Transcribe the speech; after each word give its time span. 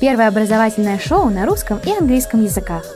Первое 0.00 0.28
образовательное 0.28 0.98
шоу 0.98 1.28
на 1.28 1.44
русском 1.44 1.78
и 1.84 1.90
английском 1.90 2.42
языках. 2.42 2.86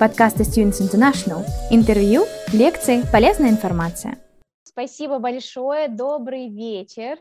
Подкасты 0.00 0.44
Students 0.44 0.80
International. 0.80 1.44
Интервью, 1.70 2.24
лекции, 2.54 3.02
полезная 3.12 3.50
информация. 3.50 4.16
Спасибо 4.62 5.18
большое. 5.18 5.88
Добрый 5.88 6.48
вечер. 6.48 7.18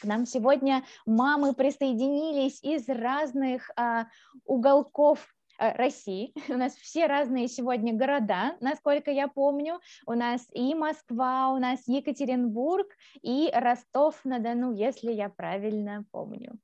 К 0.00 0.04
нам 0.04 0.26
сегодня 0.26 0.84
мамы 1.06 1.54
присоединились 1.54 2.62
из 2.62 2.88
разных 2.88 3.68
а, 3.74 4.06
уголков 4.44 5.34
а, 5.58 5.72
России. 5.72 6.32
У 6.48 6.56
нас 6.56 6.76
все 6.76 7.08
разные 7.08 7.48
сегодня 7.48 7.92
города, 7.92 8.56
насколько 8.60 9.10
я 9.10 9.26
помню. 9.26 9.80
У 10.06 10.12
нас 10.12 10.46
и 10.52 10.72
Москва, 10.76 11.50
у 11.52 11.58
нас 11.58 11.80
Екатеринбург 11.88 12.86
и 13.22 13.50
Ростов-на-Дону, 13.52 14.72
если 14.72 15.10
я 15.10 15.30
правильно 15.30 16.04
помню. 16.12 16.60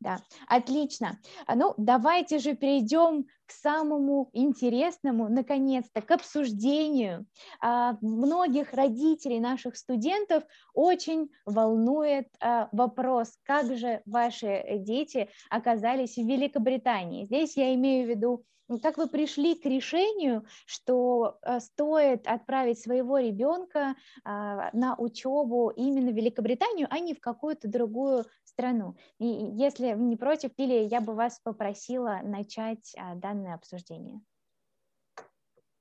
Да, 0.00 0.16
отлично. 0.48 1.18
А, 1.46 1.54
ну, 1.54 1.74
давайте 1.76 2.38
же 2.38 2.54
перейдем 2.54 3.26
к 3.50 3.52
самому 3.52 4.30
интересному, 4.32 5.28
наконец-то, 5.28 6.00
к 6.00 6.10
обсуждению. 6.12 7.26
А, 7.60 7.96
многих 8.00 8.72
родителей 8.72 9.40
наших 9.40 9.76
студентов 9.76 10.44
очень 10.72 11.30
волнует 11.44 12.28
а, 12.40 12.68
вопрос, 12.70 13.36
как 13.42 13.76
же 13.76 14.02
ваши 14.06 14.62
дети 14.78 15.28
оказались 15.50 16.14
в 16.14 16.24
Великобритании. 16.24 17.26
Здесь 17.26 17.56
я 17.56 17.74
имею 17.74 18.06
в 18.06 18.10
виду 18.10 18.44
ну, 18.70 18.78
как 18.78 18.98
вы 18.98 19.08
пришли 19.08 19.56
к 19.56 19.66
решению, 19.66 20.44
что 20.64 21.38
э, 21.42 21.58
стоит 21.58 22.28
отправить 22.28 22.78
своего 22.78 23.18
ребенка 23.18 23.96
а, 24.22 24.70
на 24.72 24.94
учебу 24.94 25.70
именно 25.70 26.12
в 26.12 26.14
Великобританию, 26.14 26.86
а 26.88 27.00
не 27.00 27.14
в 27.14 27.20
какую-то 27.20 27.66
другую 27.66 28.26
страну? 28.44 28.94
И 29.18 29.26
если 29.26 29.88
не 29.98 30.16
против, 30.16 30.52
Лилия, 30.56 30.84
я 30.84 31.00
бы 31.00 31.14
вас 31.14 31.40
попросила 31.42 32.20
начать 32.22 32.94
а, 32.96 33.16
данное 33.40 33.54
обсуждение. 33.54 34.20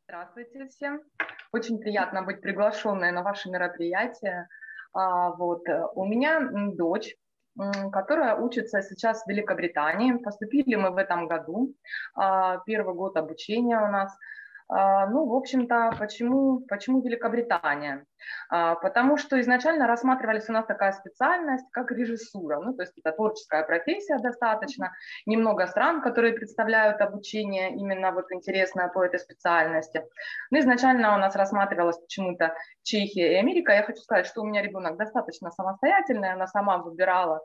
Здравствуйте 0.07 0.67
всем. 0.67 1.01
Очень 1.51 1.79
приятно 1.79 2.23
быть 2.23 2.41
приглашенной 2.41 3.11
на 3.11 3.21
ваше 3.21 3.49
мероприятие. 3.49 4.47
А, 4.93 5.31
вот. 5.31 5.67
Э, 5.67 5.85
у 5.95 6.05
меня 6.05 6.49
дочь 6.73 7.15
которая 7.91 8.37
учится 8.37 8.81
сейчас 8.81 9.23
в 9.23 9.27
Великобритании. 9.27 10.13
Поступили 10.13 10.75
мы 10.75 10.91
в 10.91 10.97
этом 10.97 11.27
году, 11.27 11.75
а, 12.15 12.59
первый 12.59 12.95
год 12.95 13.17
обучения 13.17 13.77
у 13.77 13.91
нас– 13.91 14.15
ну, 14.69 15.25
в 15.25 15.33
общем-то, 15.33 15.95
почему, 15.97 16.59
почему 16.67 17.01
Великобритания? 17.01 18.05
А, 18.49 18.75
потому 18.75 19.17
что 19.17 19.39
изначально 19.41 19.87
рассматривались 19.87 20.49
у 20.49 20.53
нас 20.53 20.65
такая 20.65 20.91
специальность, 20.91 21.65
как 21.71 21.91
режиссура. 21.91 22.59
Ну, 22.59 22.73
то 22.73 22.83
есть 22.83 22.93
это 22.97 23.11
творческая 23.11 23.63
профессия 23.63 24.19
достаточно. 24.19 24.91
Немного 25.25 25.67
стран, 25.67 26.01
которые 26.01 26.33
представляют 26.33 27.01
обучение 27.01 27.71
именно 27.75 28.11
вот 28.11 28.31
интересное 28.31 28.89
по 28.89 29.03
этой 29.03 29.19
специальности. 29.19 30.03
Ну, 30.51 30.59
изначально 30.59 31.15
у 31.15 31.17
нас 31.17 31.35
рассматривалась 31.35 31.97
почему-то 31.97 32.53
Чехия 32.83 33.33
и 33.33 33.35
Америка. 33.35 33.71
Я 33.71 33.83
хочу 33.83 34.01
сказать, 34.01 34.27
что 34.27 34.41
у 34.41 34.45
меня 34.45 34.61
ребенок 34.61 34.97
достаточно 34.97 35.51
самостоятельный, 35.51 36.31
она 36.31 36.47
сама 36.47 36.77
выбирала 36.77 37.37
а, 37.37 37.41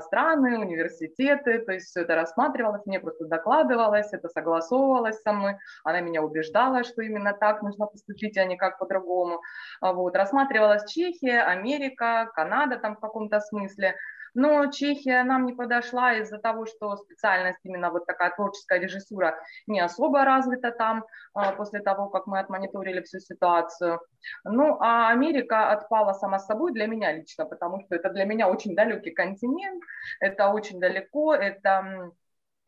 страны, 0.00 0.58
университеты, 0.58 1.60
то 1.60 1.72
есть 1.72 1.86
все 1.86 2.00
это 2.00 2.14
рассматривалось, 2.14 2.84
мне 2.86 3.00
просто 3.00 3.26
докладывалось, 3.26 4.12
это 4.12 4.28
согласовывалось 4.28 5.20
со 5.22 5.32
мной, 5.32 5.56
она 5.84 6.00
меня 6.00 6.22
убеждала, 6.22 6.84
что 6.84 7.02
именно 7.02 7.32
так 7.32 7.62
нужно 7.62 7.86
поступить, 7.86 8.36
а 8.38 8.44
не 8.44 8.56
как 8.56 8.78
по-другому. 8.78 9.40
А 9.80 9.92
вот. 9.92 10.16
Рассматривалась 10.16 10.90
Чехия, 10.90 11.42
Америка, 11.42 12.30
Канада 12.34 12.78
там 12.78 12.96
в 12.96 13.00
каком-то 13.00 13.40
смысле, 13.40 13.94
но 14.38 14.70
Чехия 14.70 15.24
нам 15.24 15.46
не 15.46 15.52
подошла 15.52 16.14
из-за 16.14 16.38
того, 16.38 16.64
что 16.64 16.96
специальность 16.96 17.58
именно 17.64 17.90
вот 17.90 18.06
такая 18.06 18.30
творческая 18.30 18.78
режиссура 18.78 19.34
не 19.66 19.80
особо 19.80 20.24
развита 20.24 20.70
там 20.70 21.04
а, 21.34 21.50
после 21.52 21.80
того, 21.80 22.08
как 22.08 22.28
мы 22.28 22.38
отмониторили 22.38 23.00
всю 23.00 23.18
ситуацию. 23.18 24.00
Ну, 24.44 24.78
а 24.80 25.10
Америка 25.10 25.72
отпала 25.72 26.12
сама 26.12 26.38
собой 26.38 26.72
для 26.72 26.86
меня 26.86 27.12
лично, 27.12 27.46
потому 27.46 27.80
что 27.80 27.96
это 27.96 28.10
для 28.10 28.26
меня 28.26 28.48
очень 28.48 28.76
далекий 28.76 29.10
континент, 29.10 29.82
это 30.20 30.50
очень 30.50 30.78
далеко, 30.78 31.34
это 31.34 32.12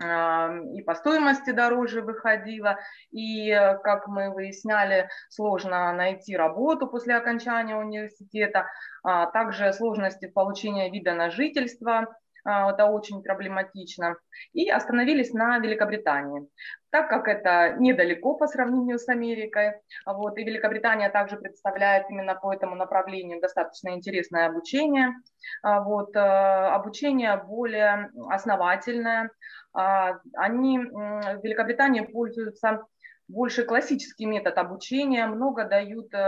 и 0.02 0.82
по 0.82 0.94
стоимости 0.94 1.50
дороже 1.50 2.00
выходило, 2.00 2.78
и, 3.10 3.50
как 3.82 4.06
мы 4.06 4.32
выясняли, 4.32 5.10
сложно 5.28 5.92
найти 5.92 6.36
работу 6.36 6.86
после 6.86 7.16
окончания 7.16 7.76
университета, 7.76 8.66
а 9.02 9.26
также 9.26 9.72
сложности 9.72 10.26
в 10.28 10.32
получении 10.32 10.90
вида 10.90 11.12
на 11.12 11.30
жительство, 11.30 12.06
это 12.44 12.86
очень 12.86 13.22
проблематично, 13.22 14.16
и 14.52 14.70
остановились 14.70 15.32
на 15.32 15.58
Великобритании. 15.58 16.48
Так 16.90 17.08
как 17.08 17.28
это 17.28 17.76
недалеко 17.78 18.34
по 18.34 18.48
сравнению 18.48 18.98
с 18.98 19.08
Америкой, 19.08 19.74
вот, 20.04 20.36
и 20.38 20.44
Великобритания 20.44 21.08
также 21.08 21.36
представляет 21.36 22.10
именно 22.10 22.34
по 22.34 22.52
этому 22.52 22.74
направлению 22.74 23.40
достаточно 23.40 23.90
интересное 23.90 24.48
обучение, 24.48 25.14
а, 25.62 25.80
вот, 25.80 26.16
обучение 26.16 27.36
более 27.36 28.10
основательное, 28.28 29.30
а, 29.72 30.18
они 30.34 30.78
в 30.78 31.40
Великобритании 31.42 32.00
пользуются 32.00 32.84
больше 33.28 33.62
классический 33.62 34.26
метод 34.26 34.58
обучения, 34.58 35.26
много 35.26 35.64
дают 35.64 36.12
э, 36.12 36.18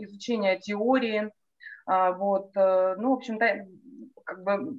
изучения 0.00 0.58
теории, 0.58 1.30
вот, 1.86 2.50
э, 2.56 2.94
ну, 2.98 3.10
в 3.10 3.12
общем-то, 3.18 3.66
как 4.24 4.42
бы 4.42 4.78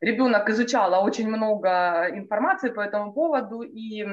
ребенок 0.00 0.48
изучала 0.48 1.00
очень 1.00 1.28
много 1.28 2.08
информации 2.10 2.70
по 2.70 2.80
этому 2.80 3.12
поводу 3.12 3.62
и 3.62 4.06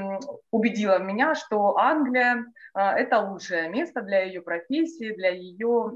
убедила 0.51 0.99
меня, 0.99 1.35
что 1.35 1.77
Англия 1.77 2.45
а,– 2.73 2.93
это 2.97 3.19
лучшее 3.19 3.69
место 3.69 4.01
для 4.01 4.23
ее 4.23 4.41
профессии, 4.41 5.15
для 5.15 5.29
ее 5.29 5.93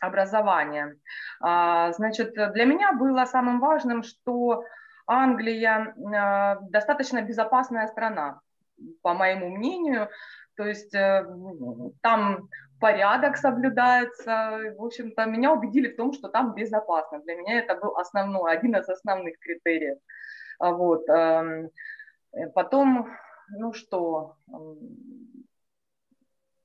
образования. 0.00 0.96
А, 1.40 1.92
значит, 1.92 2.34
для 2.34 2.64
меня 2.64 2.92
было 2.92 3.24
самым 3.24 3.60
важным, 3.60 4.02
что 4.02 4.64
Англия 5.06 5.94
а, 6.14 6.58
достаточно 6.60 7.22
безопасная 7.22 7.86
страна, 7.88 8.40
по 9.02 9.14
моему 9.14 9.48
мнению. 9.48 10.08
То 10.54 10.64
есть 10.64 10.94
э, 10.94 11.24
там 12.02 12.48
порядок 12.82 13.36
соблюдается. 13.36 14.58
В 14.76 14.84
общем-то, 14.84 15.24
меня 15.26 15.52
убедили 15.52 15.88
в 15.88 15.96
том, 15.96 16.12
что 16.12 16.28
там 16.28 16.54
безопасно. 16.54 17.20
Для 17.20 17.36
меня 17.36 17.60
это 17.60 17.76
был 17.76 17.96
основной, 17.96 18.52
один 18.52 18.76
из 18.76 18.88
основных 18.88 19.38
критериев. 19.38 19.98
А 20.58 20.72
вот. 20.72 21.08
Эм, 21.08 21.70
потом, 22.54 23.08
ну 23.50 23.72
что, 23.72 24.34
эм, 24.48 24.78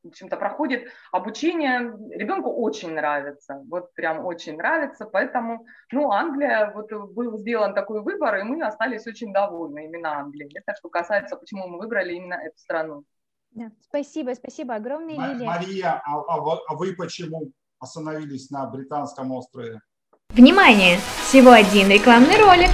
в 0.04 0.08
общем-то, 0.08 0.38
проходит 0.38 0.90
обучение, 1.12 1.94
ребенку 2.12 2.50
очень 2.50 2.94
нравится, 2.94 3.62
вот 3.70 3.94
прям 3.94 4.26
очень 4.26 4.56
нравится, 4.56 5.06
поэтому, 5.06 5.66
ну, 5.92 6.12
Англия, 6.12 6.72
вот 6.74 6.92
был 6.92 7.38
сделан 7.38 7.74
такой 7.74 8.02
выбор, 8.02 8.38
и 8.38 8.44
мы 8.44 8.66
остались 8.66 9.06
очень 9.06 9.34
довольны 9.34 9.86
именно 9.86 10.18
Англией. 10.18 10.52
Это 10.56 10.78
что 10.78 10.90
касается, 10.90 11.36
почему 11.36 11.68
мы 11.68 11.80
выбрали 11.80 12.14
именно 12.14 12.36
эту 12.36 12.58
страну. 12.58 13.04
Да. 13.58 13.72
Спасибо, 13.82 14.36
спасибо 14.36 14.76
огромное, 14.76 15.16
Лилия. 15.16 15.48
Мария, 15.48 16.02
а, 16.06 16.20
а, 16.20 16.60
а 16.68 16.76
вы 16.76 16.94
почему 16.94 17.52
остановились 17.80 18.52
на 18.52 18.68
британском 18.68 19.32
острове? 19.32 19.82
Внимание! 20.30 21.00
Всего 21.24 21.50
один 21.54 21.90
рекламный 21.90 22.38
ролик. 22.38 22.70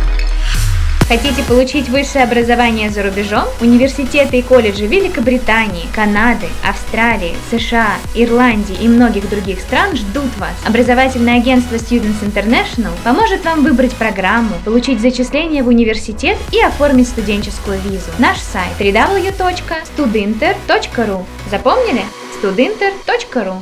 Хотите 1.08 1.44
получить 1.44 1.88
высшее 1.90 2.24
образование 2.24 2.90
за 2.90 3.04
рубежом? 3.04 3.44
Университеты 3.60 4.40
и 4.40 4.42
колледжи 4.42 4.88
Великобритании, 4.88 5.86
Канады, 5.94 6.48
Австралии, 6.68 7.36
США, 7.52 7.98
Ирландии 8.16 8.76
и 8.82 8.88
многих 8.88 9.30
других 9.30 9.60
стран 9.60 9.96
ждут 9.96 10.36
вас. 10.38 10.56
Образовательное 10.66 11.38
агентство 11.38 11.76
Students 11.76 12.24
International 12.24 12.94
поможет 13.04 13.44
вам 13.44 13.64
выбрать 13.64 13.94
программу, 13.96 14.56
получить 14.64 15.02
зачисление 15.02 15.62
в 15.62 15.68
университет 15.68 16.38
и 16.52 16.62
оформить 16.62 17.10
студенческую 17.10 17.80
визу. 17.82 18.10
Наш 18.18 18.40
сайт 18.40 18.72
www.studinter.ru 18.80 21.26
Запомнили? 21.52 22.04
studinter.ru 22.42 23.56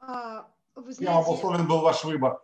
а, 0.00 0.44
вы 0.76 0.92
знаете... 0.92 1.04
Я 1.04 1.16
обусловлен 1.18 1.66
был 1.66 1.80
ваш 1.80 2.04
выбор. 2.04 2.38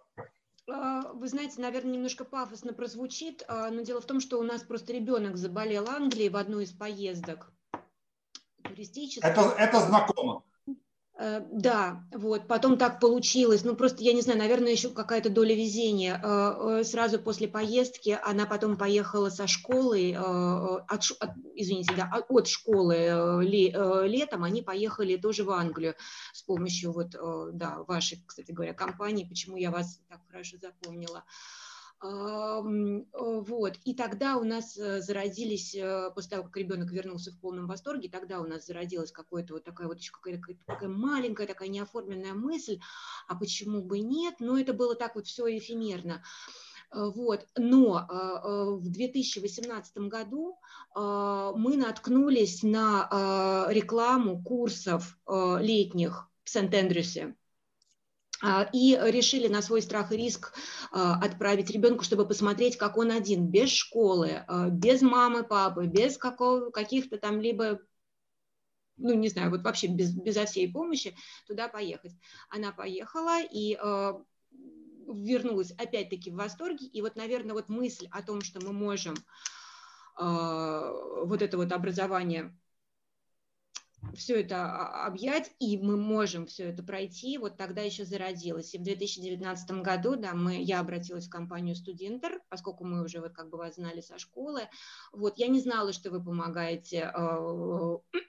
А, 0.70 1.12
вы 1.12 1.28
знаете, 1.28 1.60
наверное, 1.60 1.92
немножко 1.92 2.24
пафосно 2.24 2.72
прозвучит, 2.72 3.44
а, 3.48 3.70
но 3.70 3.82
дело 3.82 4.00
в 4.00 4.06
том, 4.06 4.20
что 4.20 4.38
у 4.38 4.42
нас 4.42 4.62
просто 4.62 4.92
ребенок 4.92 5.36
заболел 5.36 5.88
Англией 5.88 6.28
в 6.28 6.36
одну 6.36 6.60
из 6.60 6.72
поездок 6.72 7.52
туристических. 8.62 9.24
Это, 9.24 9.54
это 9.58 9.80
знакомо. 9.80 10.44
Э, 11.22 11.42
да, 11.52 12.02
вот, 12.12 12.48
потом 12.48 12.78
так 12.78 12.98
получилось, 12.98 13.62
ну 13.62 13.76
просто, 13.76 14.02
я 14.02 14.14
не 14.14 14.22
знаю, 14.22 14.38
наверное, 14.38 14.72
еще 14.72 14.88
какая-то 14.88 15.28
доля 15.28 15.54
везения. 15.54 16.18
Э, 16.22 16.78
э, 16.80 16.84
сразу 16.84 17.18
после 17.18 17.46
поездки 17.46 18.18
она 18.24 18.46
потом 18.46 18.78
поехала 18.78 19.28
со 19.28 19.46
школы, 19.46 20.14
от, 20.16 21.02
от, 21.20 21.30
извините, 21.54 21.92
да, 21.94 22.10
от 22.28 22.48
школы 22.48 23.44
летом, 23.44 24.44
они 24.44 24.62
поехали 24.62 25.16
тоже 25.16 25.44
в 25.44 25.50
Англию 25.50 25.94
с 26.32 26.42
помощью 26.42 26.92
вот, 26.92 27.10
да, 27.52 27.82
вашей, 27.86 28.22
кстати 28.26 28.52
говоря, 28.52 28.72
компании, 28.72 29.26
почему 29.28 29.56
я 29.56 29.70
вас 29.70 30.00
так 30.08 30.20
хорошо 30.30 30.56
запомнила. 30.56 31.24
Вот. 32.02 33.76
И 33.84 33.94
тогда 33.94 34.38
у 34.38 34.44
нас 34.44 34.76
э, 34.78 35.02
зародились, 35.02 35.74
э, 35.74 36.10
после 36.14 36.30
того, 36.30 36.44
как 36.44 36.56
ребенок 36.56 36.90
вернулся 36.90 37.30
в 37.30 37.38
полном 37.38 37.66
восторге, 37.66 38.08
тогда 38.08 38.40
у 38.40 38.46
нас 38.46 38.66
зародилась 38.66 39.12
какая-то 39.12 39.54
вот 39.54 39.64
такая 39.64 39.86
вот 39.86 39.98
еще 39.98 40.12
какая-то 40.12 40.42
такая 40.66 40.88
маленькая, 40.88 41.46
такая 41.46 41.68
неоформленная 41.68 42.32
мысль, 42.32 42.80
а 43.28 43.34
почему 43.34 43.82
бы 43.82 44.00
нет? 44.00 44.36
Но 44.40 44.58
это 44.58 44.72
было 44.72 44.94
так 44.94 45.14
вот 45.14 45.26
все 45.26 45.56
эфемерно. 45.58 46.22
Вот. 46.92 47.46
Но 47.56 48.78
в 48.80 48.90
2018 48.90 49.96
году 50.08 50.58
мы 50.96 51.76
наткнулись 51.76 52.64
на 52.64 53.66
рекламу 53.70 54.42
курсов 54.42 55.16
летних 55.28 56.28
в 56.42 56.50
Сент-Эндрюсе. 56.50 57.36
А, 58.42 58.68
и 58.72 58.98
решили 59.02 59.48
на 59.48 59.60
свой 59.60 59.82
страх 59.82 60.12
и 60.12 60.16
риск 60.16 60.54
а, 60.92 61.18
отправить 61.20 61.70
ребенку, 61.70 62.04
чтобы 62.04 62.26
посмотреть, 62.26 62.76
как 62.76 62.96
он 62.96 63.10
один, 63.10 63.46
без 63.46 63.70
школы, 63.70 64.44
а, 64.46 64.68
без 64.70 65.02
мамы, 65.02 65.44
папы, 65.44 65.86
без 65.86 66.16
какого, 66.16 66.70
каких-то 66.70 67.18
там 67.18 67.40
либо 67.40 67.80
ну, 68.96 69.14
не 69.14 69.28
знаю, 69.28 69.50
вот 69.50 69.62
вообще 69.62 69.86
без, 69.86 70.12
безо 70.12 70.44
всей 70.44 70.70
помощи 70.70 71.16
туда 71.46 71.68
поехать. 71.68 72.12
Она 72.50 72.70
поехала 72.70 73.42
и 73.42 73.74
э, 73.74 74.12
вернулась 75.06 75.72
опять-таки 75.72 76.30
в 76.30 76.34
восторге. 76.34 76.86
И 76.86 77.00
вот, 77.00 77.16
наверное, 77.16 77.54
вот 77.54 77.70
мысль 77.70 78.08
о 78.10 78.22
том, 78.22 78.42
что 78.42 78.60
мы 78.60 78.74
можем 78.74 79.14
э, 80.20 80.92
вот 81.24 81.40
это 81.40 81.56
вот 81.56 81.72
образование 81.72 82.54
все 84.14 84.40
это 84.40 85.04
объять, 85.04 85.52
и 85.58 85.78
мы 85.78 85.96
можем 85.96 86.46
все 86.46 86.64
это 86.64 86.82
пройти, 86.82 87.38
вот 87.38 87.56
тогда 87.56 87.82
еще 87.82 88.04
зародилось. 88.04 88.74
И 88.74 88.78
в 88.78 88.82
2019 88.82 89.70
году, 89.82 90.16
да, 90.16 90.34
мы, 90.34 90.62
я 90.62 90.80
обратилась 90.80 91.26
в 91.26 91.30
компанию 91.30 91.74
Студентер, 91.74 92.40
поскольку 92.48 92.84
мы 92.84 93.02
уже 93.02 93.20
вот 93.20 93.32
как 93.32 93.50
бы 93.50 93.58
вас 93.58 93.76
знали 93.76 94.00
со 94.00 94.18
школы. 94.18 94.62
Вот, 95.12 95.38
я 95.38 95.48
не 95.48 95.60
знала, 95.60 95.92
что 95.92 96.10
вы 96.10 96.22
помогаете 96.22 97.10
э, 97.14 97.96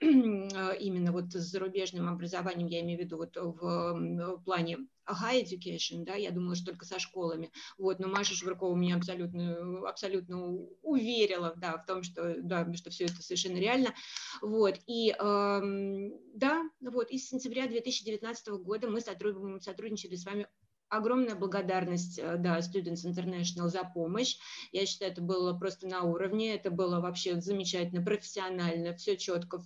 именно 0.80 1.12
вот 1.12 1.32
с 1.32 1.50
зарубежным 1.50 2.08
образованием, 2.08 2.68
я 2.68 2.80
имею 2.80 2.98
в 2.98 3.02
виду 3.02 3.16
вот 3.16 3.36
в 3.36 4.42
плане 4.44 4.78
high 5.08 5.42
education, 5.42 6.04
да, 6.04 6.14
я 6.14 6.30
думала, 6.30 6.54
что 6.54 6.66
только 6.66 6.84
со 6.84 6.98
школами, 6.98 7.50
вот, 7.78 7.98
но 7.98 8.08
Маша 8.08 8.34
Швыркова 8.34 8.74
меня 8.74 8.96
абсолютно, 8.96 9.88
абсолютно 9.88 10.46
уверила, 10.82 11.54
да, 11.56 11.78
в 11.78 11.86
том, 11.86 12.02
что, 12.02 12.36
да, 12.42 12.72
что 12.74 12.90
все 12.90 13.04
это 13.04 13.22
совершенно 13.22 13.58
реально, 13.58 13.94
вот, 14.40 14.78
и, 14.86 15.10
эм, 15.10 16.12
да, 16.34 16.62
вот, 16.80 17.10
и 17.10 17.18
с 17.18 17.28
сентября 17.28 17.66
2019 17.66 18.48
года 18.62 18.88
мы 18.88 19.00
сотрудничали 19.00 20.16
с 20.16 20.24
вами 20.24 20.46
огромная 20.92 21.34
благодарность, 21.34 22.18
э, 22.18 22.36
да, 22.36 22.58
Students 22.58 23.06
International 23.06 23.68
за 23.68 23.82
помощь. 23.82 24.36
Я 24.72 24.84
считаю, 24.84 25.12
это 25.12 25.22
было 25.22 25.58
просто 25.58 25.86
на 25.86 26.02
уровне, 26.02 26.54
это 26.54 26.70
было 26.70 27.00
вообще 27.00 27.40
замечательно, 27.40 28.04
профессионально, 28.04 28.94
все 28.94 29.16
четко, 29.16 29.64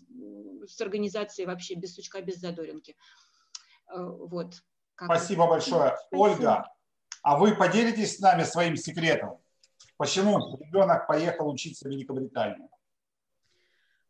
с 0.68 0.80
организацией 0.80 1.46
вообще 1.48 1.74
без 1.74 1.94
сучка, 1.94 2.22
без 2.22 2.36
задоринки. 2.36 2.96
Э, 3.88 4.04
вот. 4.04 4.62
Как 4.96 5.06
Спасибо 5.06 5.46
большое. 5.46 5.94
Спасибо. 6.08 6.18
Ольга, 6.18 6.72
а 7.22 7.36
вы 7.38 7.54
поделитесь 7.54 8.16
с 8.16 8.20
нами 8.20 8.44
своим 8.44 8.76
секретом? 8.76 9.38
Почему 9.98 10.58
ребенок 10.58 11.06
поехал 11.06 11.48
учиться 11.48 11.86
в 11.86 11.90
Великобританию? 11.90 12.68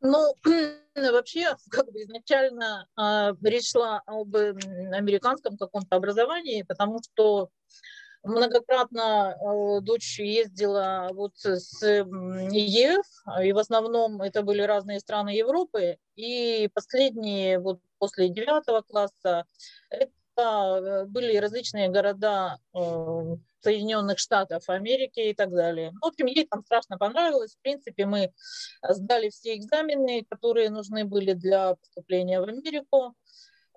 Ну, 0.01 0.35
вообще, 0.95 1.57
как 1.71 1.91
бы 1.91 2.03
изначально 2.03 2.87
э, 2.97 3.35
речь 3.43 3.71
шла 3.73 4.03
об 4.07 4.35
американском 4.37 5.57
каком-то 5.57 5.97
образовании, 5.97 6.63
потому 6.63 7.01
что 7.03 7.51
многократно 8.23 9.35
э, 9.35 9.81
дочь 9.81 10.21
ездила 10.21 11.09
вот 11.13 11.33
с 11.39 11.83
ЕФ, 11.83 13.07
и 13.43 13.53
в 13.53 13.59
основном 13.59 14.21
это 14.23 14.43
были 14.43 14.63
разные 14.63 15.01
страны 15.01 15.31
Европы, 15.31 15.99
и 16.15 16.69
последние, 16.75 17.59
вот 17.59 17.81
после 17.99 18.29
девятого 18.29 18.83
класса, 18.83 19.47
это 19.91 20.13
были 20.37 21.37
различные 21.37 21.89
города 21.89 22.59
э, 22.75 23.37
Соединенных 23.61 24.19
Штатов 24.19 24.69
Америки 24.69 25.21
и 25.21 25.35
так 25.35 25.51
далее. 25.51 25.93
В 26.01 26.07
общем, 26.07 26.27
ей 26.27 26.47
там 26.47 26.63
страшно 26.65 26.99
понравилось. 26.99 27.57
В 27.57 27.63
принципе, 27.63 28.07
мы 28.07 28.33
сдали 28.83 29.31
все 29.31 29.57
экзамены, 29.57 30.25
которые 30.29 30.71
нужны 30.71 31.05
были 31.05 31.33
для 31.33 31.75
поступления 31.75 32.41
в 32.41 32.45
Америку 32.45 33.15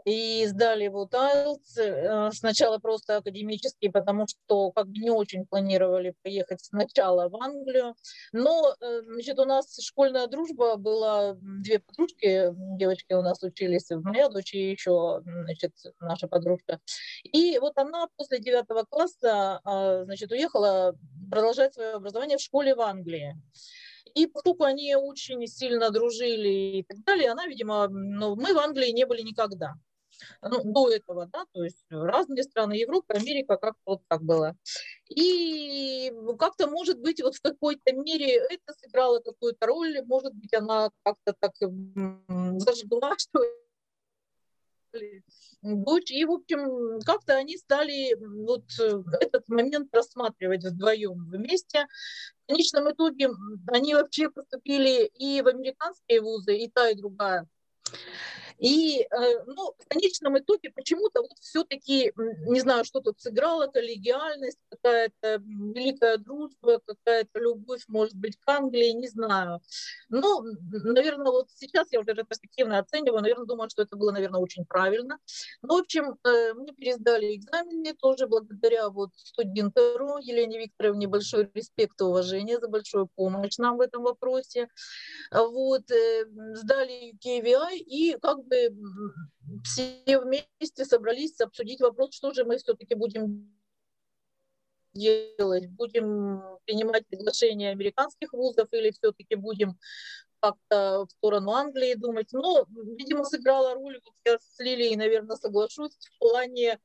и 0.06 0.46
сдали 0.48 0.88
вот 0.88 1.14
IELTS, 1.14 1.78
э, 1.78 2.32
сначала 2.32 2.78
просто 2.78 3.18
академический, 3.18 3.92
потому 3.92 4.26
что 4.28 4.72
как 4.72 4.88
бы 4.88 4.98
не 4.98 5.10
очень 5.10 5.46
планировали 5.46 6.16
поехать 6.24 6.64
сначала 6.64 7.30
в 7.30 7.36
Англию, 7.42 7.96
но 8.32 8.76
э, 8.80 9.02
значит, 9.02 9.40
у 9.40 9.46
нас 9.46 9.80
школьная 9.82 10.28
дружба 10.28 10.78
была, 10.78 11.36
две 11.42 11.80
подружки, 11.80 12.52
девочки 12.78 13.14
у 13.14 13.22
нас 13.22 13.42
учились, 13.44 13.90
моя 13.90 14.30
дочь 14.30 14.54
и 14.54 14.72
еще 14.72 15.22
значит, 15.24 15.74
наша 16.00 16.28
подружка, 16.28 16.80
и 17.24 17.60
вот 17.60 17.78
она 17.78 18.08
после 18.16 18.40
девятого 18.40 18.84
класса 18.84 19.60
а, 19.64 20.04
значит, 20.06 20.32
уехала 20.32 20.96
продолжать 21.30 21.74
свое 21.74 21.94
образование 21.94 22.38
в 22.38 22.42
школе 22.42 22.76
в 22.76 22.82
Англии. 22.82 23.36
И 24.16 24.26
поскольку 24.26 24.64
они 24.64 24.96
очень 24.96 25.46
сильно 25.46 25.92
дружили 25.92 26.80
и 26.80 26.84
так 26.84 27.04
далее, 27.04 27.32
она, 27.32 27.46
видимо, 27.46 27.88
ну, 27.88 28.36
мы 28.36 28.54
в 28.54 28.58
Англии 28.58 28.90
не 28.90 29.06
были 29.06 29.22
никогда 29.22 29.76
ну, 30.42 30.62
до 30.64 30.90
этого, 30.90 31.28
да, 31.32 31.46
то 31.54 31.64
есть 31.64 31.86
разные 31.90 32.44
страны 32.44 32.74
Европы, 32.74 33.14
Америка, 33.14 33.58
как-то 33.58 33.82
вот 33.86 34.02
так 34.08 34.24
было. 34.24 34.56
И 35.10 36.12
как-то, 36.38 36.68
может 36.68 37.00
быть, 37.00 37.22
вот 37.22 37.36
в 37.36 37.42
какой-то 37.42 37.94
мере 37.94 38.36
это 38.36 38.74
сыграло 38.80 39.20
какую-то 39.20 39.66
роль, 39.66 40.02
может 40.06 40.34
быть, 40.34 40.54
она 40.54 40.90
как-то 41.04 41.34
так 41.40 41.54
зажгла, 41.60 43.16
что 43.18 43.40
дочь, 45.62 46.12
и, 46.12 46.26
в 46.26 46.32
общем, 46.32 47.00
как-то 47.02 47.36
они 47.36 47.58
стали 47.58 48.16
вот 48.16 48.64
этот 49.22 49.48
момент 49.48 49.94
рассматривать 49.94 50.64
вдвоем 50.64 51.30
вместе. 51.30 51.86
В 52.44 52.48
конечном 52.48 52.92
итоге 52.92 53.30
они 53.68 53.94
вообще 53.94 54.30
поступили 54.30 55.06
и 55.06 55.42
в 55.42 55.48
американские 55.48 56.22
вузы, 56.22 56.58
и 56.58 56.70
та, 56.70 56.90
и 56.90 56.96
другая. 56.96 57.48
И 58.60 59.08
э, 59.10 59.44
ну, 59.46 59.74
в 59.80 59.88
конечном 59.88 60.38
итоге 60.38 60.70
почему-то 60.72 61.22
вот 61.22 61.32
все-таки, 61.40 62.12
не 62.18 62.60
знаю, 62.60 62.84
что 62.84 63.00
тут 63.00 63.20
сыграло, 63.22 63.68
коллегиальность, 63.68 64.60
какая-то 64.70 65.42
великая 65.46 66.18
дружба, 66.18 66.82
какая-то 66.86 67.40
любовь, 67.40 67.84
может 67.88 68.16
быть, 68.16 68.38
к 68.38 68.50
Англии, 68.50 68.92
не 68.92 69.08
знаю. 69.08 69.62
Но, 70.10 70.44
наверное, 70.72 71.32
вот 71.32 71.48
сейчас 71.56 71.88
я 71.92 72.02
уже 72.02 72.12
ретроспективно 72.12 72.80
оцениваю, 72.80 73.22
наверное, 73.22 73.46
думаю, 73.46 73.70
что 73.70 73.84
это 73.84 73.96
было, 73.96 74.12
наверное, 74.12 74.42
очень 74.42 74.66
правильно. 74.66 75.20
Ну, 75.62 75.78
в 75.78 75.82
общем, 75.82 76.18
э, 76.26 76.54
мы 76.54 76.74
пересдали 76.74 77.38
экзамены 77.38 77.94
тоже 77.94 78.28
благодаря 78.28 78.90
вот 78.90 79.12
студентеру 79.16 80.18
Елене 80.18 80.60
Викторовне 80.60 81.08
большой 81.08 81.50
респект 81.54 82.02
и 82.02 82.04
уважение 82.04 82.60
за 82.60 82.68
большую 82.68 83.08
помощь 83.16 83.58
нам 83.58 83.78
в 83.78 83.82
этом 83.82 84.04
вопросе. 84.04 84.68
Вот, 85.32 85.90
э, 85.92 86.26
сдали 86.56 87.14
KVI 87.26 87.69
и 87.74 88.18
как 88.22 88.46
бы 88.46 88.76
все 89.64 90.20
вместе 90.20 90.86
собрались 90.86 91.40
обсудить 91.42 91.82
вопрос, 91.82 92.16
что 92.16 92.34
же 92.34 92.44
мы 92.46 92.58
все-таки 92.58 92.96
будем 92.96 93.56
делать? 94.94 95.70
Будем 95.70 96.42
принимать 96.66 97.06
приглашения 97.08 97.72
американских 97.72 98.34
вузов 98.34 98.68
или 98.72 98.92
все-таки 98.92 99.36
будем 99.36 99.78
как-то 100.42 101.06
в 101.06 101.12
сторону 101.12 101.52
Англии 101.52 101.94
думать. 101.96 102.30
Но, 102.32 102.66
видимо, 102.98 103.24
сыграла 103.26 103.76
роль, 103.76 104.00
вот 104.04 104.14
я 104.26 104.38
с 104.40 104.60
Лилией, 104.60 104.96
наверное, 104.96 105.36
соглашусь, 105.36 105.98
в 105.98 106.20
плане 106.20 106.80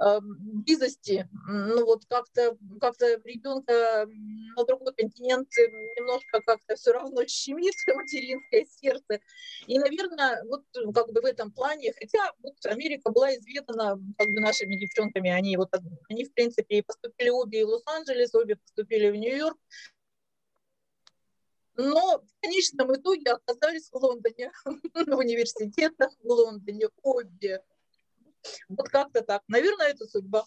э, 0.00 0.18
близости. 0.20 1.28
Ну 1.48 1.84
вот 1.84 2.04
как-то 2.08 2.56
как 2.80 2.94
ребенка 3.24 4.06
на 4.56 4.64
другой 4.64 4.94
континент 4.94 5.48
немножко 5.96 6.40
как-то 6.44 6.76
все 6.76 6.92
равно 6.92 7.24
щемит 7.26 7.74
материнское 7.86 8.66
сердце. 8.80 9.20
И, 9.66 9.78
наверное, 9.78 10.42
вот 10.44 10.64
как 10.94 11.12
бы 11.12 11.20
в 11.20 11.24
этом 11.24 11.52
плане, 11.52 11.92
хотя 11.92 12.32
вот 12.42 12.54
Америка 12.64 13.10
была 13.10 13.34
изведана 13.34 13.98
как 14.16 14.28
бы 14.28 14.40
нашими 14.40 14.76
девчонками, 14.76 15.30
они 15.30 15.56
вот 15.56 15.68
они, 16.08 16.24
в 16.24 16.32
принципе, 16.32 16.78
и 16.78 16.82
поступили 16.82 17.30
обе 17.30 17.64
в 17.64 17.68
Лос-Анджелес, 17.68 18.34
обе 18.34 18.56
поступили 18.56 19.10
в 19.10 19.16
Нью-Йорк, 19.16 19.58
но 21.78 22.18
в 22.18 22.40
конечном 22.42 22.92
итоге 22.94 23.32
оказались 23.32 23.88
в 23.90 23.94
Лондоне, 23.94 24.50
в 24.64 25.16
университетах 25.16 26.10
в 26.22 26.28
Лондоне, 26.28 26.88
обе. 27.02 27.62
Вот 28.68 28.88
как-то 28.88 29.22
так. 29.22 29.42
Наверное, 29.48 29.88
это 29.88 30.04
судьба. 30.06 30.44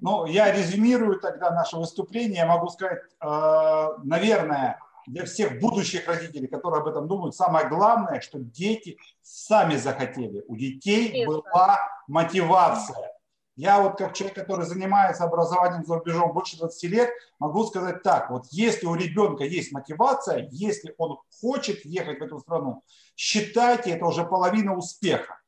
Ну, 0.00 0.26
я 0.26 0.52
резюмирую 0.52 1.20
тогда 1.20 1.50
наше 1.50 1.76
выступление. 1.76 2.38
Я 2.38 2.46
могу 2.46 2.68
сказать, 2.68 3.02
э, 3.20 3.88
наверное, 4.04 4.78
для 5.06 5.24
всех 5.24 5.58
будущих 5.58 6.06
родителей, 6.06 6.46
которые 6.46 6.82
об 6.82 6.88
этом 6.88 7.08
думают, 7.08 7.34
самое 7.34 7.68
главное, 7.68 8.20
что 8.20 8.38
дети 8.38 8.98
сами 9.22 9.76
захотели. 9.76 10.44
У 10.46 10.56
детей 10.56 11.26
была 11.26 11.78
мотивация. 12.06 13.15
Я 13.56 13.80
вот 13.80 13.96
как 13.96 14.12
человек, 14.12 14.36
который 14.36 14.66
занимается 14.66 15.24
образованием 15.24 15.84
за 15.86 15.94
рубежом 15.94 16.32
больше 16.32 16.58
20 16.58 16.82
лет, 16.90 17.10
могу 17.38 17.64
сказать 17.64 18.02
так, 18.02 18.30
вот 18.30 18.44
если 18.50 18.86
у 18.86 18.94
ребенка 18.94 19.44
есть 19.44 19.72
мотивация, 19.72 20.46
если 20.50 20.94
он 20.98 21.18
хочет 21.40 21.82
ехать 21.86 22.20
в 22.20 22.22
эту 22.22 22.38
страну, 22.38 22.82
считайте, 23.16 23.92
это 23.92 24.04
уже 24.04 24.24
половина 24.24 24.76
успеха. 24.76 25.40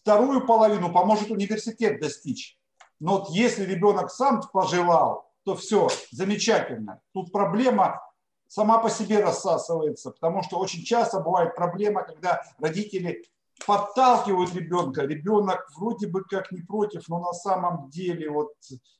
Вторую 0.00 0.46
половину 0.46 0.90
поможет 0.90 1.30
университет 1.30 2.00
достичь. 2.00 2.58
Но 3.00 3.18
вот 3.18 3.28
если 3.28 3.64
ребенок 3.64 4.10
сам 4.10 4.40
пожелал, 4.50 5.30
то 5.44 5.54
все, 5.56 5.88
замечательно. 6.10 7.02
Тут 7.12 7.32
проблема 7.32 8.00
сама 8.46 8.78
по 8.78 8.88
себе 8.88 9.20
рассасывается, 9.20 10.10
потому 10.10 10.42
что 10.42 10.58
очень 10.58 10.82
часто 10.82 11.20
бывает 11.20 11.54
проблема, 11.54 12.02
когда 12.02 12.42
родители 12.58 13.26
подталкивают 13.66 14.54
ребенка, 14.54 15.02
ребенок 15.02 15.68
вроде 15.76 16.06
бы 16.06 16.24
как 16.24 16.52
не 16.52 16.62
против, 16.62 17.08
но 17.08 17.20
на 17.20 17.32
самом 17.32 17.90
деле 17.90 18.30
вот 18.30 18.52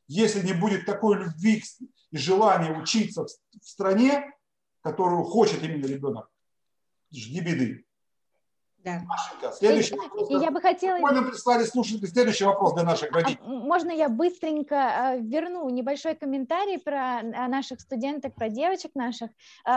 если 0.07 0.45
не 0.45 0.53
будет 0.53 0.87
такой 0.87 1.19
любви 1.19 1.63
и 2.11 2.17
желания 2.17 2.79
учиться 2.79 3.25
в 3.25 3.67
стране, 3.67 4.31
которую 4.83 5.25
хочет 5.25 5.63
именно 5.63 5.87
ребенок, 5.87 6.31
жди 7.13 7.41
беды. 7.41 7.85
Да. 8.85 9.01
Машенька, 9.07 9.53
следующий 9.57 9.95
и, 9.97 9.99
вопрос. 9.99 10.31
И 10.31 10.35
я 10.35 10.51
бы 10.53 10.61
хотела... 10.61 10.99
Мы 10.99 11.31
прислали 11.31 11.65
слушатели 11.65 12.07
следующий 12.07 12.45
вопрос 12.45 12.75
для 12.75 12.85
наших 12.85 13.11
родителей. 13.11 13.39
А, 13.45 13.49
можно 13.49 13.91
я 13.91 14.09
быстренько 14.09 14.77
а, 14.77 15.17
верну 15.17 15.69
небольшой 15.69 16.15
комментарий 16.15 16.79
про 16.79 17.19
а, 17.19 17.49
наших 17.49 17.81
студенток, 17.81 18.35
про 18.37 18.49
девочек 18.49 18.95
наших? 18.95 19.31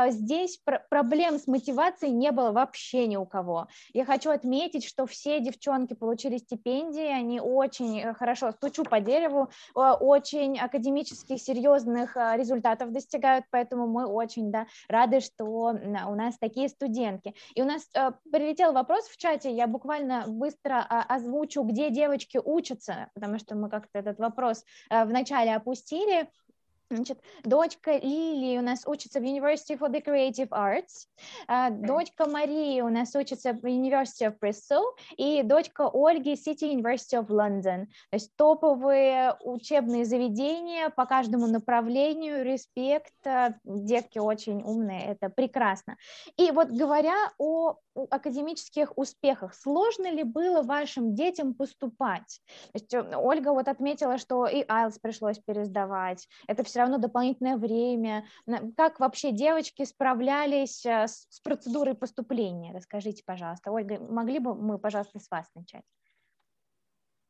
Здесь 0.09 0.61
проблем 0.89 1.39
с 1.39 1.47
мотивацией 1.47 2.13
не 2.13 2.31
было 2.31 2.51
вообще 2.51 3.07
ни 3.07 3.15
у 3.15 3.25
кого. 3.25 3.67
Я 3.93 4.05
хочу 4.05 4.29
отметить, 4.29 4.85
что 4.85 5.07
все 5.07 5.39
девчонки 5.39 5.93
получили 5.93 6.37
стипендии, 6.37 7.07
они 7.07 7.39
очень 7.39 7.99
э, 7.99 8.13
хорошо, 8.13 8.51
стучу 8.51 8.83
по 8.83 8.99
дереву, 8.99 9.49
очень 9.73 10.59
академических 10.59 11.41
серьезных 11.41 12.15
результатов 12.15 12.91
достигают, 12.91 13.45
поэтому 13.49 13.87
мы 13.87 14.05
очень 14.05 14.51
да, 14.51 14.67
рады, 14.87 15.21
что 15.21 15.45
у 15.45 16.15
нас 16.15 16.37
такие 16.39 16.69
студентки. 16.69 17.33
И 17.55 17.61
у 17.61 17.65
нас 17.65 17.83
прилетел 18.31 18.73
вопрос, 18.73 18.90
вопрос 18.91 19.07
в 19.07 19.17
чате, 19.17 19.51
я 19.51 19.67
буквально 19.67 20.25
быстро 20.27 20.85
а, 20.89 21.03
озвучу, 21.03 21.63
где 21.63 21.89
девочки 21.89 22.37
учатся, 22.43 23.09
потому 23.13 23.39
что 23.39 23.55
мы 23.55 23.69
как-то 23.69 23.99
этот 23.99 24.19
вопрос 24.19 24.65
а, 24.89 25.05
вначале 25.05 25.55
опустили. 25.55 26.27
Значит, 26.91 27.21
дочка 27.45 27.97
Лили 27.97 28.57
у 28.57 28.61
нас 28.61 28.85
учится 28.85 29.21
в 29.21 29.23
University 29.23 29.79
for 29.79 29.89
the 29.89 30.03
Creative 30.03 30.49
Arts, 30.49 31.07
а, 31.47 31.69
дочка 31.69 32.29
Марии 32.29 32.81
у 32.81 32.89
нас 32.89 33.15
учится 33.15 33.53
в 33.53 33.63
University 33.63 34.27
of 34.27 34.35
Bristol, 34.41 34.83
и 35.15 35.41
дочка 35.41 35.89
Ольги 35.93 36.33
City 36.33 36.73
University 36.73 37.17
of 37.17 37.27
London. 37.27 37.85
То 38.09 38.15
есть 38.15 38.35
топовые 38.35 39.37
учебные 39.39 40.03
заведения 40.03 40.89
по 40.89 41.05
каждому 41.05 41.47
направлению, 41.47 42.43
респект, 42.43 43.13
детки 43.63 44.19
очень 44.19 44.61
умные, 44.61 45.05
это 45.05 45.29
прекрасно. 45.29 45.95
И 46.35 46.51
вот 46.51 46.67
говоря 46.67 47.31
о 47.37 47.77
академических 48.09 48.97
успехах, 48.97 49.53
сложно 49.53 50.11
ли 50.11 50.23
было 50.23 50.61
вашим 50.61 51.13
детям 51.13 51.53
поступать? 51.53 52.41
То 52.71 52.79
есть 52.79 52.93
э, 52.93 53.15
Ольга 53.15 53.49
вот 53.49 53.67
отметила, 53.67 54.17
что 54.17 54.45
и 54.45 54.63
IELTS 54.63 54.99
пришлось 55.01 55.39
пересдавать, 55.39 56.27
это 56.47 56.63
все 56.63 56.80
равно 56.81 56.97
дополнительное 56.97 57.57
время. 57.57 58.25
Как 58.75 58.99
вообще 58.99 59.31
девочки 59.31 59.85
справлялись 59.85 60.85
э, 60.85 61.07
с, 61.07 61.27
с 61.29 61.39
процедурой 61.39 61.95
поступления? 61.95 62.73
Расскажите, 62.73 63.23
пожалуйста. 63.25 63.71
Ольга, 63.71 63.99
могли 63.99 64.39
бы 64.39 64.55
мы, 64.55 64.77
пожалуйста, 64.77 65.19
с 65.19 65.29
вас 65.31 65.47
начать? 65.55 65.83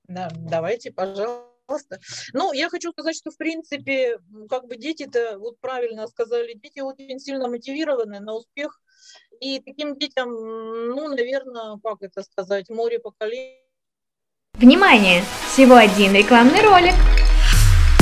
Да, 0.07 0.29
давайте, 0.35 0.91
пожалуйста. 0.91 1.99
Ну, 2.33 2.51
я 2.51 2.69
хочу 2.69 2.91
сказать, 2.91 3.15
что, 3.15 3.31
в 3.31 3.37
принципе, 3.37 4.19
как 4.49 4.67
бы 4.67 4.75
дети-то, 4.75 5.37
вот 5.39 5.59
правильно 5.59 6.07
сказали, 6.07 6.53
дети 6.53 6.79
очень 6.81 7.19
сильно 7.19 7.47
мотивированы 7.47 8.19
на 8.19 8.33
успех, 8.33 8.81
и 9.39 9.59
таким 9.59 9.97
детям, 9.97 10.29
ну, 10.29 11.07
наверное, 11.07 11.79
как 11.83 12.01
это 12.01 12.23
сказать, 12.23 12.69
море 12.69 12.99
поколений. 12.99 13.57
Внимание! 14.53 15.23
Всего 15.47 15.75
один 15.75 16.13
рекламный 16.13 16.61
ролик. 16.61 17.20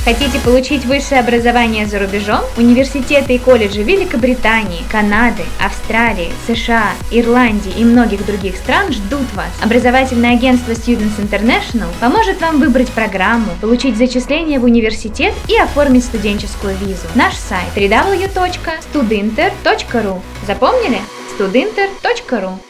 Хотите 0.10 0.40
получить 0.40 0.86
высшее 0.86 1.22
образование 1.22 1.86
за 1.86 2.00
рубежом? 2.00 2.42
Университеты 2.58 3.36
и 3.36 3.38
колледжи 3.38 3.84
Великобритании, 3.84 4.82
Канады, 4.92 5.44
Австралии, 5.64 6.32
США, 6.48 6.94
Ирландии 7.12 7.72
и 7.78 7.84
многих 7.84 8.26
других 8.26 8.56
стран 8.56 8.92
ждут 8.92 9.32
вас. 9.36 9.52
Образовательное 9.62 10.34
агентство 10.34 10.72
Students 10.72 11.20
International 11.20 11.90
поможет 12.00 12.42
вам 12.42 12.60
выбрать 12.60 12.90
программу, 12.90 13.52
получить 13.62 13.98
зачисление 13.98 14.58
в 14.58 14.64
университет 14.64 15.36
и 15.48 15.56
оформить 15.56 16.06
студенческую 16.06 16.76
визу. 16.78 17.06
Наш 17.14 17.36
сайт 17.36 17.70
www.studinter.ru 17.76 20.22
Запомнили? 20.48 20.98
studinter.ru 21.38 22.69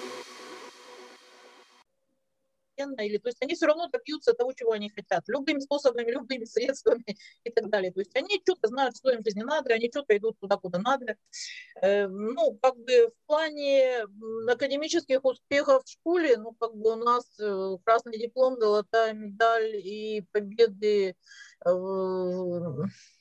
или 2.79 3.17
то 3.17 3.29
есть 3.29 3.41
они 3.41 3.55
все 3.55 3.65
равно 3.65 3.87
добьются 3.87 4.33
того, 4.33 4.53
чего 4.53 4.71
они 4.71 4.89
хотят, 4.89 5.23
любыми 5.27 5.59
способами, 5.59 6.11
любыми 6.11 6.45
средствами 6.45 7.03
и 7.43 7.51
так 7.51 7.69
далее. 7.69 7.91
То 7.91 7.99
есть 7.99 8.15
они 8.15 8.41
что-то 8.43 8.67
знают, 8.67 8.95
что 8.97 9.11
им 9.11 9.21
в 9.21 9.25
жизни 9.25 9.43
надо, 9.43 9.73
они 9.73 9.89
что-то 9.89 10.17
идут 10.17 10.39
туда, 10.39 10.57
куда 10.57 10.79
надо. 10.79 11.15
Э, 11.81 12.07
ну, 12.07 12.57
как 12.61 12.77
бы 12.77 13.07
в 13.07 13.27
плане 13.27 14.05
академических 14.47 15.23
успехов 15.23 15.83
в 15.85 15.89
школе, 15.89 16.37
ну, 16.37 16.53
как 16.53 16.75
бы 16.75 16.93
у 16.93 16.95
нас 16.95 17.25
э, 17.39 17.77
красный 17.83 18.17
диплом, 18.19 18.57
золотая 18.59 19.13
медаль 19.13 19.75
и 19.75 20.25
победы 20.31 21.15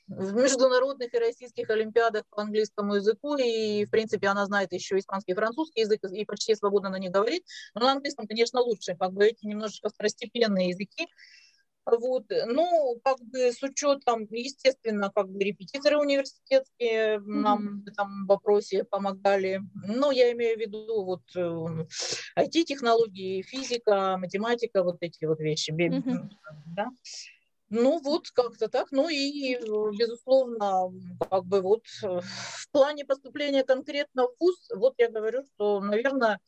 международных 0.09 1.13
и 1.13 1.19
российских 1.19 1.69
олимпиадах 1.69 2.23
по 2.29 2.41
английскому 2.41 2.95
языку, 2.95 3.35
и, 3.35 3.85
в 3.85 3.89
принципе, 3.89 4.27
она 4.27 4.45
знает 4.45 4.73
еще 4.73 4.97
испанский 4.97 5.33
и 5.33 5.35
французский 5.35 5.81
язык, 5.81 6.03
и 6.03 6.25
почти 6.25 6.55
свободно 6.55 6.89
на 6.89 6.99
них 6.99 7.11
говорит, 7.11 7.43
но 7.75 7.81
на 7.81 7.91
английском, 7.93 8.27
конечно, 8.27 8.61
лучше, 8.61 8.95
как 8.95 9.13
бы 9.13 9.25
эти 9.25 9.45
немножечко 9.45 9.89
второстепенные 9.89 10.69
языки, 10.69 11.07
вот. 11.85 12.25
Ну, 12.47 12.99
как 13.03 13.17
бы 13.19 13.51
с 13.51 13.61
учетом, 13.63 14.27
естественно, 14.29 15.11
как 15.13 15.29
бы 15.29 15.39
репетиторы 15.39 15.97
университетские 15.97 17.17
mm-hmm. 17.17 17.23
нам 17.23 17.81
в 17.81 17.87
этом 17.87 18.27
вопросе 18.27 18.83
помогали. 18.83 19.61
Ну, 19.87 20.11
я 20.11 20.31
имею 20.33 20.57
в 20.57 20.59
виду 20.59 21.03
вот 21.03 21.23
IT-технологии, 22.37 23.39
э, 23.39 23.43
физика, 23.43 24.17
математика, 24.17 24.83
вот 24.83 24.97
эти 25.01 25.25
вот 25.25 25.39
вещи. 25.39 25.71
Mm-hmm. 25.71 26.29
Да? 26.75 26.87
Ну 27.69 27.99
вот 28.01 28.29
как-то 28.31 28.67
так. 28.67 28.87
Ну 28.91 29.09
и, 29.09 29.55
безусловно, 29.97 30.91
как 31.29 31.45
бы 31.45 31.61
вот 31.61 31.83
э, 32.03 32.19
в 32.21 32.71
плане 32.71 33.05
поступления 33.05 33.63
конкретно 33.63 34.27
в 34.27 34.35
ВУЗ, 34.39 34.69
вот 34.75 34.95
я 34.97 35.09
говорю, 35.09 35.43
что, 35.43 35.79
наверное, 35.79 36.39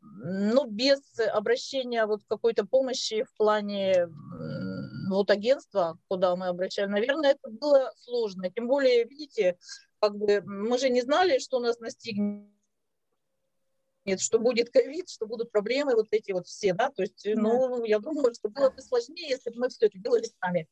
ну, 0.00 0.66
без 0.66 1.00
обращения 1.32 2.06
вот 2.06 2.22
какой-то 2.28 2.64
помощи 2.64 3.24
в 3.24 3.36
плане 3.36 4.08
вот 5.08 5.30
агентства, 5.30 5.98
куда 6.08 6.36
мы 6.36 6.48
обращали, 6.48 6.86
наверное, 6.86 7.32
это 7.32 7.50
было 7.50 7.92
сложно. 7.96 8.50
Тем 8.50 8.68
более, 8.68 9.04
видите, 9.04 9.58
как 10.00 10.16
бы 10.16 10.42
мы 10.44 10.78
же 10.78 10.88
не 10.88 11.02
знали, 11.02 11.38
что 11.38 11.58
нас 11.60 11.80
настигнет 11.80 12.44
нет, 12.44 12.57
что 14.16 14.38
будет 14.38 14.70
ковид, 14.70 15.08
что 15.08 15.26
будут 15.26 15.50
проблемы 15.50 15.94
вот 15.94 16.08
эти 16.10 16.32
вот 16.32 16.46
все, 16.46 16.72
да, 16.72 16.90
то 16.90 17.02
есть, 17.02 17.26
ну, 17.26 17.84
я 17.84 17.98
думаю, 17.98 18.34
что 18.34 18.48
было 18.48 18.70
бы 18.70 18.80
сложнее, 18.80 19.28
если 19.28 19.50
бы 19.50 19.60
мы 19.60 19.68
все 19.68 19.86
это 19.86 19.98
делали 19.98 20.26
сами. 20.40 20.68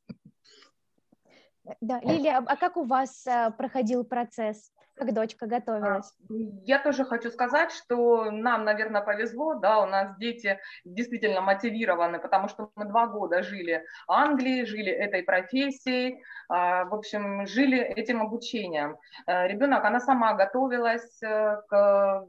Да, 1.81 2.01
Лилия, 2.01 2.39
а 2.39 2.57
как 2.57 2.77
у 2.77 2.85
вас 2.85 3.27
э, 3.27 3.51
проходил 3.59 4.05
процесс? 4.05 4.71
Как 4.97 5.13
дочка 5.13 5.47
готовилась? 5.47 6.11
А, 6.11 6.33
я 6.65 6.79
тоже 6.79 7.05
хочу 7.05 7.31
сказать, 7.31 7.71
что 7.71 8.31
нам, 8.31 8.65
наверное, 8.65 9.03
повезло, 9.03 9.55
да, 9.55 9.81
у 9.81 9.87
нас 9.87 10.17
дети 10.17 10.59
действительно 10.87 11.43
мотивированы, 11.43 12.19
потому 12.19 12.49
что 12.49 12.71
мы 12.77 12.87
два 12.87 13.07
года 13.07 13.43
жили 13.43 13.85
в 14.07 14.13
Англии, 14.13 14.65
жили 14.65 14.91
этой 14.91 15.23
профессией, 15.23 16.23
а, 16.49 16.85
в 16.85 16.95
общем, 16.95 17.47
жили 17.47 17.79
этим 17.79 18.23
обучением. 18.23 18.97
Э, 19.27 19.47
Ребенок, 19.47 19.85
она 19.85 20.01
сама 20.01 20.33
готовилась, 20.33 21.23
э, 21.23 21.61
к 21.69 22.27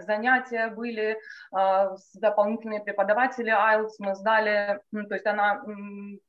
занятия 0.00 0.68
были 0.68 1.18
с 1.52 2.12
дополнительными 2.14 2.82
преподаватели 2.82 3.50
IELTS, 3.50 3.94
мы 3.98 4.14
сдали, 4.14 4.80
то 4.92 5.14
есть 5.14 5.26
она 5.26 5.62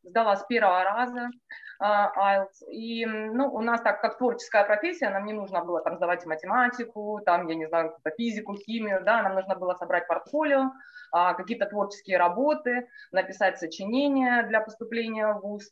сдала 0.03 0.36
с 0.36 0.45
первого 0.45 0.83
раза, 0.83 1.29
IELTS. 1.81 2.69
И 2.69 3.05
ну, 3.05 3.53
у 3.53 3.61
нас 3.61 3.81
так 3.81 4.01
как 4.01 4.17
творческая 4.17 4.63
профессия, 4.63 5.09
нам 5.09 5.25
не 5.25 5.33
нужно 5.33 5.63
было 5.63 5.81
там 5.81 5.97
сдавать 5.97 6.25
математику, 6.25 7.21
там, 7.25 7.47
я 7.47 7.55
не 7.55 7.67
знаю, 7.67 7.95
физику, 8.17 8.55
химию, 8.55 9.03
да, 9.03 9.23
нам 9.23 9.35
нужно 9.35 9.55
было 9.55 9.73
собрать 9.73 10.07
портфолио, 10.07 10.71
а, 11.11 11.33
какие-то 11.33 11.65
творческие 11.65 12.17
работы, 12.17 12.88
написать 13.11 13.57
сочинения 13.57 14.43
для 14.43 14.61
поступления 14.61 15.33
в 15.33 15.41
ВУЗ. 15.41 15.71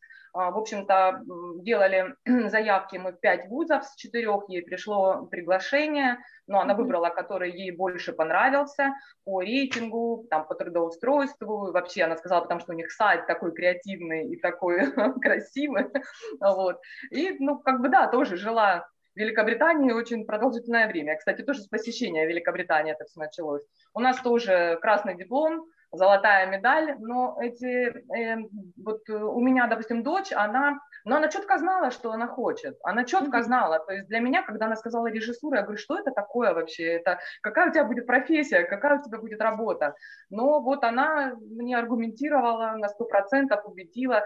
В 0.52 0.58
общем-то, 0.58 1.22
делали 1.62 2.16
заявки 2.50 2.98
мы 2.98 3.12
в 3.12 3.20
пять 3.20 3.48
вузов, 3.50 3.84
с 3.84 3.96
четырех 3.96 4.44
ей 4.48 4.62
пришло 4.62 5.26
приглашение, 5.26 6.18
но 6.48 6.62
она 6.62 6.74
выбрала, 6.74 7.10
который 7.10 7.52
ей 7.52 7.72
больше 7.72 8.14
понравился 8.14 8.94
по 9.26 9.42
рейтингу, 9.42 10.26
там, 10.30 10.48
по 10.48 10.56
трудоустройству, 10.56 11.72
вообще 11.72 12.04
она 12.04 12.18
сказала, 12.18 12.42
потому 12.42 12.60
что 12.60 12.74
у 12.74 12.76
них 12.76 12.92
сайт 12.92 13.28
такой 13.28 13.54
креативный 13.54 14.30
и 14.30 14.40
такой 14.40 14.92
красивый, 15.22 15.88
вот, 16.40 16.80
и, 17.12 17.36
ну, 17.40 17.60
как 17.60 17.82
бы, 17.82 17.90
да, 17.90 18.08
тоже 18.08 18.38
жила 18.38 18.88
в 19.16 19.20
Великобритании 19.20 19.92
очень 19.92 20.26
продолжительное 20.26 20.88
время. 20.88 21.18
Кстати, 21.18 21.42
тоже 21.42 21.62
с 21.62 21.68
посещения 21.68 22.26
Великобритании 22.26 22.94
это 22.94 23.06
все 23.06 23.20
началось. 23.20 23.64
У 23.94 24.00
нас 24.00 24.22
тоже 24.22 24.78
красный 24.82 25.18
диплом, 25.18 25.66
золотая 25.92 26.48
медаль, 26.48 26.96
но 27.00 27.38
эти, 27.42 27.92
э, 28.16 28.38
вот 28.84 29.10
у 29.10 29.40
меня, 29.40 29.68
допустим, 29.68 30.04
дочь, 30.04 30.32
она, 30.32 30.80
но 31.06 31.18
она 31.18 31.30
четко 31.30 31.58
знала, 31.58 31.92
что 31.92 32.12
она 32.12 32.28
хочет, 32.28 32.78
она 32.84 33.06
четко 33.06 33.42
знала, 33.44 33.80
то 33.80 33.94
есть 33.94 34.08
для 34.08 34.20
меня, 34.20 34.44
когда 34.44 34.66
она 34.66 34.76
сказала 34.76 35.08
режиссура, 35.08 35.58
я 35.58 35.64
говорю, 35.64 35.80
что 35.80 35.98
это 35.98 36.12
такое 36.12 36.54
вообще, 36.54 36.84
это 36.84 37.20
какая 37.42 37.70
у 37.70 37.72
тебя 37.72 37.86
будет 37.86 38.06
профессия, 38.06 38.64
какая 38.64 39.00
у 39.00 39.04
тебя 39.04 39.18
будет 39.18 39.42
работа, 39.42 39.96
но 40.30 40.60
вот 40.62 40.84
она 40.84 41.34
мне 41.40 41.78
аргументировала 41.78 42.74
на 42.78 42.88
сто 42.90 43.06
процентов, 43.06 43.66
убедила, 43.66 44.24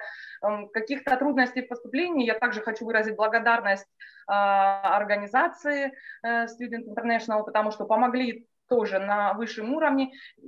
каких-то 0.74 1.16
трудностей 1.18 1.62
в 1.62 1.70
поступлении, 1.70 2.26
я 2.26 2.38
также 2.38 2.62
хочу 2.62 2.86
выразить 2.86 3.16
благодарность 3.16 3.88
а, 4.28 4.96
организации 4.98 5.94
э, 6.24 6.46
Student 6.46 6.88
International, 6.88 7.44
потому 7.44 7.72
что 7.72 7.86
помогли 7.86 8.48
тоже 8.74 8.98
на 8.98 9.34
высшем 9.34 9.74
уровне, 9.76 10.12
э, 10.38 10.42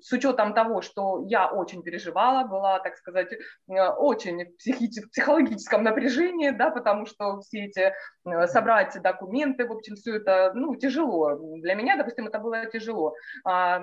с 0.00 0.12
учетом 0.12 0.52
того, 0.52 0.82
что 0.82 1.24
я 1.28 1.46
очень 1.46 1.82
переживала, 1.82 2.44
была, 2.48 2.80
так 2.80 2.96
сказать, 2.96 3.32
э, 3.32 3.88
очень 3.98 4.46
в 4.46 4.56
психи- 4.56 5.06
психологическом 5.12 5.84
напряжении, 5.84 6.50
да, 6.50 6.70
потому 6.70 7.06
что 7.06 7.40
все 7.40 7.66
эти 7.66 7.92
э, 8.24 8.46
собрать 8.48 9.00
документы, 9.00 9.64
в 9.64 9.72
общем, 9.72 9.94
все 9.94 10.16
это, 10.16 10.52
ну, 10.54 10.74
тяжело. 10.74 11.36
Для 11.60 11.74
меня, 11.74 11.96
допустим, 11.96 12.26
это 12.26 12.40
было 12.40 12.66
тяжело. 12.66 13.14
А, 13.44 13.82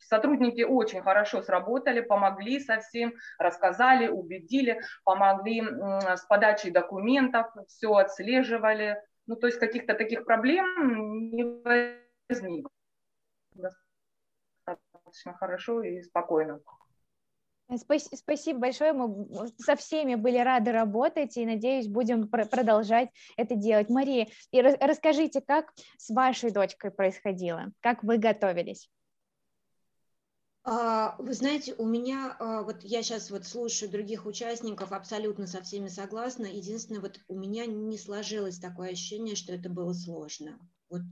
сотрудники 0.00 0.62
очень 0.62 1.02
хорошо 1.02 1.42
сработали, 1.42 2.00
помогли 2.00 2.60
совсем, 2.60 3.12
рассказали, 3.38 4.08
убедили, 4.08 4.80
помогли 5.04 5.62
с 6.16 6.24
подачей 6.28 6.70
документов, 6.70 7.46
все 7.68 7.92
отслеживали. 7.92 8.96
Ну, 9.26 9.36
то 9.36 9.46
есть 9.46 9.58
каких-то 9.58 9.94
таких 9.94 10.24
проблем 10.24 11.30
не 11.30 11.44
возникло 11.44 12.70
достаточно 13.54 15.34
хорошо 15.34 15.82
и 15.82 16.02
спокойно. 16.02 16.60
Спасибо 17.76 18.58
большое. 18.58 18.92
Мы 18.92 19.48
со 19.58 19.74
всеми 19.74 20.16
были 20.16 20.38
рады 20.38 20.70
работать 20.70 21.36
и, 21.36 21.46
надеюсь, 21.46 21.88
будем 21.88 22.28
продолжать 22.28 23.08
это 23.36 23.54
делать. 23.54 23.88
Мария, 23.88 24.28
и 24.50 24.60
расскажите, 24.60 25.40
как 25.40 25.72
с 25.96 26.10
вашей 26.10 26.50
дочкой 26.50 26.90
происходило? 26.90 27.72
Как 27.80 28.02
вы 28.02 28.18
готовились? 28.18 28.90
А, 30.66 31.16
вы 31.18 31.34
знаете, 31.34 31.74
у 31.76 31.86
меня, 31.86 32.36
а, 32.38 32.62
вот 32.62 32.82
я 32.82 33.02
сейчас 33.02 33.30
вот 33.30 33.44
слушаю 33.44 33.90
других 33.90 34.24
участников, 34.24 34.92
абсолютно 34.92 35.46
со 35.46 35.62
всеми 35.62 35.88
согласна. 35.88 36.46
Единственное, 36.46 37.02
вот 37.02 37.20
у 37.28 37.38
меня 37.38 37.66
не 37.66 37.98
сложилось 37.98 38.58
такое 38.58 38.92
ощущение, 38.92 39.36
что 39.36 39.52
это 39.52 39.68
было 39.68 39.92
сложно. 39.92 40.58
Вот 40.88 41.02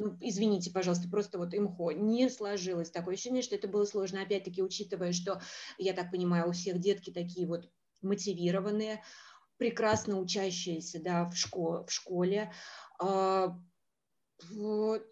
ну, 0.00 0.16
извините, 0.20 0.70
пожалуйста, 0.70 1.08
просто 1.08 1.38
вот 1.38 1.54
имхо, 1.54 1.92
не 1.92 2.28
сложилось. 2.28 2.90
Такое 2.90 3.14
ощущение, 3.14 3.42
что 3.42 3.54
это 3.54 3.68
было 3.68 3.84
сложно. 3.84 4.22
Опять-таки, 4.22 4.62
учитывая, 4.62 5.12
что, 5.12 5.40
я 5.78 5.92
так 5.92 6.10
понимаю, 6.10 6.48
у 6.48 6.52
всех 6.52 6.78
детки 6.78 7.10
такие 7.10 7.46
вот 7.46 7.70
мотивированные, 8.02 9.02
прекрасно 9.58 10.18
учащиеся 10.18 11.00
да, 11.02 11.26
в, 11.26 11.36
школе, 11.36 11.84
в 11.86 11.92
школе. 11.92 12.52
А, 12.98 13.58
вот. 14.50 15.06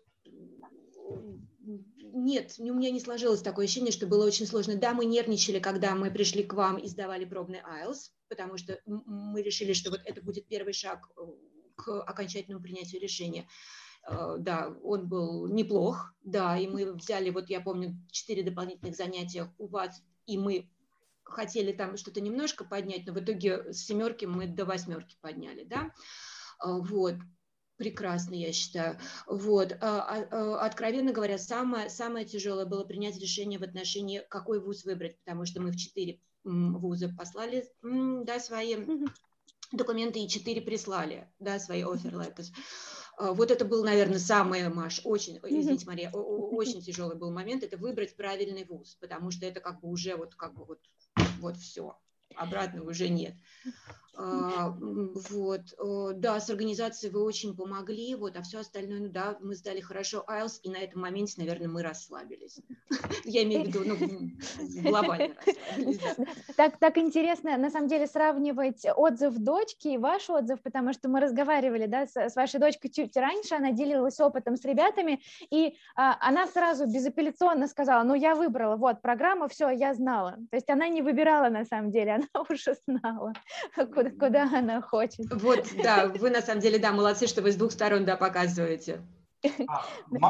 Нет, 2.00 2.54
у 2.58 2.74
меня 2.74 2.90
не 2.90 3.00
сложилось 3.00 3.42
такое 3.42 3.66
ощущение, 3.66 3.92
что 3.92 4.06
было 4.06 4.26
очень 4.26 4.46
сложно. 4.46 4.76
Да, 4.76 4.94
мы 4.94 5.04
нервничали, 5.04 5.60
когда 5.60 5.94
мы 5.94 6.10
пришли 6.10 6.42
к 6.42 6.54
вам 6.54 6.78
и 6.78 6.88
сдавали 6.88 7.26
пробный 7.26 7.60
IELTS, 7.60 8.10
потому 8.28 8.56
что 8.56 8.80
мы 8.86 9.42
решили, 9.42 9.74
что 9.74 9.90
вот 9.90 10.00
это 10.04 10.22
будет 10.22 10.48
первый 10.48 10.72
шаг 10.72 11.10
э, 11.16 11.20
к 11.76 12.02
окончательному 12.02 12.62
принятию 12.62 13.02
решения. 13.02 13.46
Э, 14.08 14.36
да, 14.38 14.74
он 14.82 15.08
был 15.08 15.46
неплох, 15.46 16.14
да, 16.22 16.56
и 16.56 16.66
мы 16.66 16.94
взяли, 16.94 17.30
вот 17.30 17.50
я 17.50 17.60
помню, 17.60 17.94
четыре 18.10 18.42
дополнительных 18.42 18.96
занятия 18.96 19.52
у 19.58 19.66
вас, 19.66 20.02
и 20.26 20.38
мы 20.38 20.70
хотели 21.24 21.72
там 21.72 21.96
что-то 21.96 22.20
немножко 22.20 22.64
поднять, 22.64 23.06
но 23.06 23.12
в 23.12 23.20
итоге 23.20 23.72
с 23.72 23.84
семерки 23.84 24.24
мы 24.24 24.46
до 24.46 24.64
восьмерки 24.64 25.16
подняли, 25.20 25.64
да, 25.64 25.90
э, 26.64 26.68
вот, 26.68 27.16
прекрасно, 27.76 28.34
я 28.34 28.52
считаю. 28.52 28.98
Вот. 29.26 29.76
А, 29.80 30.26
а, 30.30 30.66
откровенно 30.66 31.12
говоря, 31.12 31.38
самое, 31.38 31.88
самое 31.90 32.26
тяжелое 32.26 32.66
было 32.66 32.84
принять 32.84 33.20
решение 33.20 33.58
в 33.58 33.62
отношении, 33.62 34.24
какой 34.28 34.58
вуз 34.58 34.84
выбрать, 34.84 35.16
потому 35.20 35.44
что 35.44 35.60
мы 35.60 35.70
в 35.70 35.76
четыре 35.76 36.20
вуза 36.42 37.08
послали 37.16 37.68
да, 37.82 38.40
свои 38.40 38.76
документы 39.70 40.20
и 40.20 40.28
четыре 40.28 40.60
прислали, 40.60 41.30
да, 41.38 41.58
свои 41.58 41.82
offer 41.82 42.12
letters. 42.12 42.48
А, 43.18 43.32
вот 43.32 43.50
это 43.50 43.64
был, 43.64 43.84
наверное, 43.84 44.18
самый, 44.18 44.68
Маш, 44.68 45.00
очень, 45.04 45.38
извините, 45.42 45.86
Мария, 45.86 46.10
очень 46.12 46.80
тяжелый 46.80 47.16
был 47.16 47.32
момент, 47.32 47.64
это 47.64 47.76
выбрать 47.76 48.16
правильный 48.16 48.64
вуз, 48.64 48.96
потому 49.00 49.30
что 49.30 49.44
это 49.44 49.60
как 49.60 49.80
бы 49.80 49.88
уже 49.88 50.16
вот 50.16 50.34
как 50.36 50.54
бы 50.54 50.64
вот, 50.64 50.80
вот 51.40 51.56
все, 51.56 51.98
обратно 52.36 52.84
уже 52.84 53.08
нет. 53.08 53.34
А, 54.20 54.74
вот, 55.30 55.60
да, 56.20 56.40
с 56.40 56.50
организацией 56.50 57.12
вы 57.12 57.22
очень 57.22 57.54
помогли, 57.54 58.16
вот, 58.16 58.36
а 58.36 58.42
все 58.42 58.58
остальное, 58.58 58.98
ну 58.98 59.08
да, 59.08 59.38
мы 59.40 59.54
сдали 59.54 59.80
хорошо 59.80 60.24
IELTS, 60.28 60.58
и 60.64 60.70
на 60.70 60.78
этом 60.78 61.02
моменте, 61.02 61.34
наверное, 61.38 61.68
мы 61.68 61.84
расслабились. 61.84 62.58
Я 63.24 63.44
имею 63.44 63.64
в 63.64 63.66
виду, 63.68 63.84
ну, 63.84 64.90
глобально 64.90 65.36
Так, 66.56 66.78
так 66.78 66.98
интересно, 66.98 67.56
на 67.56 67.70
самом 67.70 67.86
деле, 67.86 68.08
сравнивать 68.08 68.84
отзыв 68.96 69.38
дочки 69.38 69.88
и 69.88 69.98
ваш 69.98 70.28
отзыв, 70.28 70.60
потому 70.62 70.92
что 70.92 71.08
мы 71.08 71.20
разговаривали, 71.20 71.86
да, 71.86 72.06
с, 72.06 72.16
с 72.16 72.34
вашей 72.34 72.58
дочкой 72.58 72.90
чуть 72.90 73.16
раньше, 73.16 73.54
она 73.54 73.70
делилась 73.70 74.18
опытом 74.18 74.56
с 74.56 74.64
ребятами, 74.64 75.20
и 75.50 75.76
а, 75.94 76.16
она 76.20 76.48
сразу 76.48 76.86
безапелляционно 76.86 77.68
сказала, 77.68 78.02
ну, 78.02 78.14
я 78.14 78.34
выбрала, 78.34 78.74
вот, 78.74 79.00
программа, 79.00 79.46
все, 79.46 79.70
я 79.70 79.94
знала. 79.94 80.32
То 80.50 80.56
есть 80.56 80.68
она 80.70 80.88
не 80.88 81.02
выбирала, 81.02 81.50
на 81.50 81.64
самом 81.64 81.92
деле, 81.92 82.14
она 82.34 82.44
уже 82.48 82.74
знала, 82.84 83.32
куда 83.76 84.07
куда 84.10 84.44
она 84.44 84.80
хочет. 84.80 85.26
Вот, 85.32 85.66
да, 85.82 86.06
вы 86.18 86.30
на 86.30 86.42
самом 86.42 86.60
деле, 86.60 86.78
да, 86.78 86.92
молодцы, 86.92 87.26
что 87.26 87.42
вы 87.42 87.52
с 87.52 87.56
двух 87.56 87.72
сторон, 87.72 88.04
да, 88.04 88.16
показываете. 88.16 89.02
А, 89.68 89.84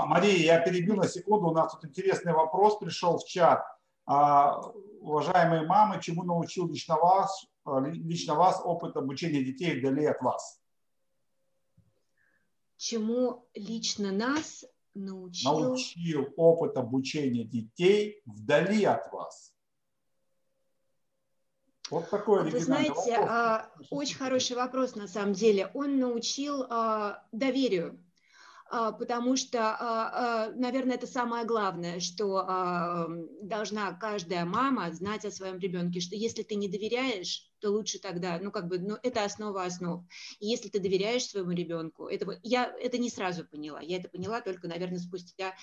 Мария, 0.06 0.36
я 0.36 0.60
перебью 0.60 0.94
на 0.94 1.08
секунду, 1.08 1.48
у 1.48 1.54
нас 1.54 1.72
тут 1.72 1.86
интересный 1.86 2.32
вопрос 2.32 2.78
пришел 2.78 3.18
в 3.18 3.24
чат. 3.24 3.64
А, 4.06 4.60
уважаемые 5.00 5.66
мамы, 5.66 6.00
чему 6.00 6.24
научил 6.24 6.68
лично 6.68 6.96
вас, 6.96 7.46
лично 7.66 8.34
вас 8.34 8.60
опыт 8.64 8.96
обучения 8.96 9.42
детей 9.42 9.78
вдали 9.78 10.06
от 10.06 10.20
вас? 10.20 10.60
Чему 12.76 13.48
лично 13.54 14.12
нас 14.12 14.64
научил? 14.94 15.58
Научил 15.58 16.28
опыт 16.36 16.76
обучения 16.76 17.44
детей 17.44 18.22
вдали 18.24 18.84
от 18.84 19.12
вас. 19.12 19.52
Вот 21.90 22.10
такой 22.10 22.50
Вы 22.50 22.60
знаете, 22.60 22.92
вопрос. 22.92 23.08
А, 23.10 23.70
очень 23.90 24.16
хороший 24.16 24.56
вопрос 24.56 24.94
на 24.94 25.08
самом 25.08 25.32
деле. 25.32 25.70
Он 25.74 25.98
научил 25.98 26.66
а, 26.68 27.24
доверию, 27.32 27.98
а, 28.70 28.92
потому 28.92 29.36
что, 29.36 30.52
наверное, 30.56 30.96
это 30.96 31.06
самое 31.06 31.46
главное, 31.46 32.00
что 32.00 33.08
должна 33.42 33.92
каждая 33.94 34.44
мама 34.44 34.92
знать 34.92 35.24
о 35.24 35.30
своем 35.30 35.58
ребенке, 35.58 36.00
что 36.00 36.14
если 36.14 36.42
ты 36.42 36.54
не 36.56 36.68
доверяешь, 36.68 37.50
то 37.60 37.70
лучше 37.70 37.98
тогда, 37.98 38.38
ну 38.40 38.50
как 38.50 38.68
бы, 38.68 38.78
ну 38.78 38.98
это 39.02 39.24
основа 39.24 39.64
основ. 39.64 40.04
И 40.38 40.46
если 40.46 40.68
ты 40.68 40.80
доверяешь 40.80 41.24
своему 41.24 41.52
ребенку, 41.52 42.08
это 42.08 42.38
я 42.42 42.72
это 42.80 42.98
не 42.98 43.10
сразу 43.10 43.44
поняла, 43.46 43.80
я 43.80 43.96
это 43.96 44.08
поняла 44.08 44.40
только, 44.40 44.68
наверное, 44.68 44.98
спустя 44.98 45.54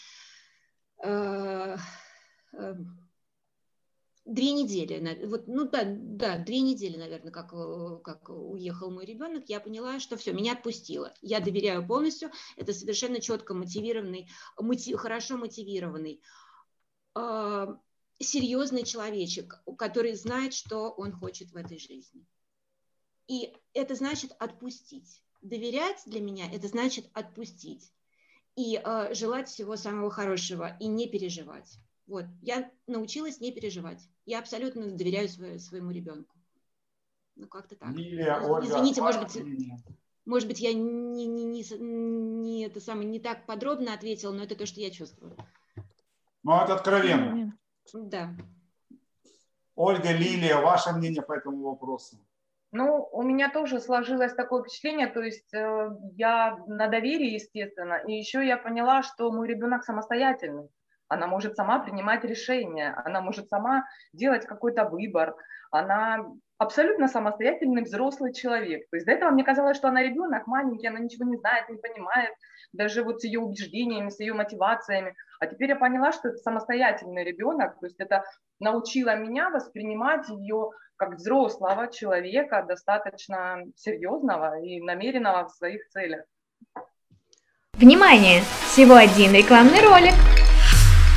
две 4.25 4.53
недели, 4.53 5.25
вот, 5.25 5.47
ну 5.47 5.69
да, 5.69 5.83
да, 5.85 6.37
две 6.39 6.59
недели, 6.59 6.97
наверное, 6.97 7.31
как, 7.31 7.53
э, 7.53 7.99
как 8.03 8.29
уехал 8.29 8.91
мой 8.91 9.05
ребенок, 9.05 9.45
я 9.47 9.59
поняла, 9.59 9.99
что 9.99 10.17
все, 10.17 10.33
меня 10.33 10.53
отпустило. 10.53 11.13
Я 11.21 11.39
доверяю 11.39 11.87
полностью, 11.87 12.31
это 12.57 12.73
совершенно 12.73 13.21
четко 13.21 13.53
мотивированный, 13.53 14.29
мотив, 14.57 14.97
хорошо 14.99 15.37
мотивированный, 15.37 16.21
э, 17.15 17.67
серьезный 18.19 18.83
человечек, 18.83 19.61
который 19.77 20.15
знает, 20.15 20.53
что 20.53 20.89
он 20.89 21.11
хочет 21.11 21.51
в 21.51 21.55
этой 21.55 21.77
жизни. 21.77 22.25
И 23.27 23.53
это 23.73 23.95
значит 23.95 24.31
отпустить. 24.39 25.21
Доверять 25.41 26.01
для 26.07 26.21
меня 26.21 26.51
это 26.51 26.67
значит 26.67 27.05
отпустить 27.13 27.91
и 28.55 28.81
э, 28.83 29.13
желать 29.13 29.49
всего 29.49 29.75
самого 29.75 30.09
хорошего 30.09 30.75
и 30.79 30.87
не 30.87 31.07
переживать. 31.07 31.77
Вот, 32.07 32.25
я 32.41 32.69
научилась 32.87 33.39
не 33.39 33.51
переживать. 33.51 34.07
Я 34.25 34.39
абсолютно 34.39 34.91
доверяю 34.91 35.27
свое, 35.27 35.59
своему 35.59 35.91
ребенку. 35.91 36.35
Ну, 37.35 37.47
как-то 37.47 37.75
так. 37.75 37.89
Лилия, 37.89 38.39
Ну, 38.39 38.53
Ольга, 38.53 38.67
Извините, 38.67 39.01
может 39.01 39.23
быть, 39.23 39.37
может 40.25 40.47
быть, 40.47 40.59
я 40.59 40.73
не, 40.73 41.25
не, 41.27 41.45
не, 41.45 41.63
не, 41.79 42.65
это 42.65 42.79
самое, 42.79 43.07
не 43.07 43.19
так 43.19 43.45
подробно 43.45 43.93
ответила, 43.93 44.31
но 44.31 44.43
это 44.43 44.55
то, 44.55 44.65
что 44.65 44.79
я 44.81 44.89
чувствую. 44.89 45.35
Ну, 46.43 46.63
это 46.63 46.75
откровенно. 46.75 47.57
Да. 47.93 48.35
Ольга, 49.75 50.11
Лилия, 50.11 50.61
ваше 50.61 50.93
мнение 50.93 51.21
по 51.21 51.33
этому 51.33 51.63
вопросу? 51.63 52.17
Ну, 52.71 53.07
у 53.11 53.23
меня 53.23 53.49
тоже 53.49 53.79
сложилось 53.79 54.33
такое 54.33 54.63
впечатление, 54.63 55.07
то 55.07 55.21
есть 55.21 55.53
э, 55.53 55.89
я 56.13 56.57
на 56.67 56.87
доверии, 56.87 57.33
естественно, 57.33 57.95
и 58.05 58.13
еще 58.13 58.45
я 58.45 58.57
поняла, 58.57 59.01
что 59.01 59.31
мой 59.31 59.47
ребенок 59.47 59.83
самостоятельный. 59.83 60.69
Она 61.07 61.27
может 61.27 61.55
сама 61.55 61.79
принимать 61.79 62.23
решения, 62.23 62.93
она 63.05 63.21
может 63.21 63.47
сама 63.47 63.85
делать 64.13 64.45
какой-то 64.45 64.85
выбор, 64.85 65.35
она 65.71 66.25
абсолютно 66.57 67.07
самостоятельный 67.07 67.83
взрослый 67.83 68.33
человек. 68.33 68.89
То 68.89 68.97
есть 68.97 69.05
до 69.05 69.11
этого 69.13 69.31
мне 69.31 69.43
казалось, 69.43 69.77
что 69.77 69.89
она 69.89 70.01
ребенок 70.01 70.47
маленький, 70.47 70.87
она 70.87 70.99
ничего 70.99 71.25
не 71.29 71.37
знает, 71.37 71.69
не 71.69 71.77
понимает, 71.77 72.31
даже 72.73 73.03
вот 73.03 73.21
с 73.21 73.23
ее 73.23 73.39
убеждениями, 73.39 74.09
с 74.09 74.19
ее 74.19 74.33
мотивациями. 74.33 75.15
А 75.39 75.47
теперь 75.47 75.69
я 75.69 75.75
поняла, 75.75 76.11
что 76.11 76.29
это 76.29 76.37
самостоятельный 76.37 77.23
ребенок, 77.23 77.79
то 77.79 77.85
есть 77.85 77.99
это 77.99 78.23
научило 78.59 79.15
меня 79.15 79.49
воспринимать 79.49 80.27
ее 80.29 80.71
как 80.97 81.15
взрослого 81.15 81.91
человека, 81.91 82.63
достаточно 82.67 83.63
серьезного 83.75 84.61
и 84.61 84.81
намеренного 84.81 85.47
в 85.47 85.51
своих 85.51 85.87
целях. 85.89 86.23
Внимание! 87.73 88.41
Всего 88.67 88.95
один 88.95 89.33
рекламный 89.33 89.81
ролик. 89.81 90.44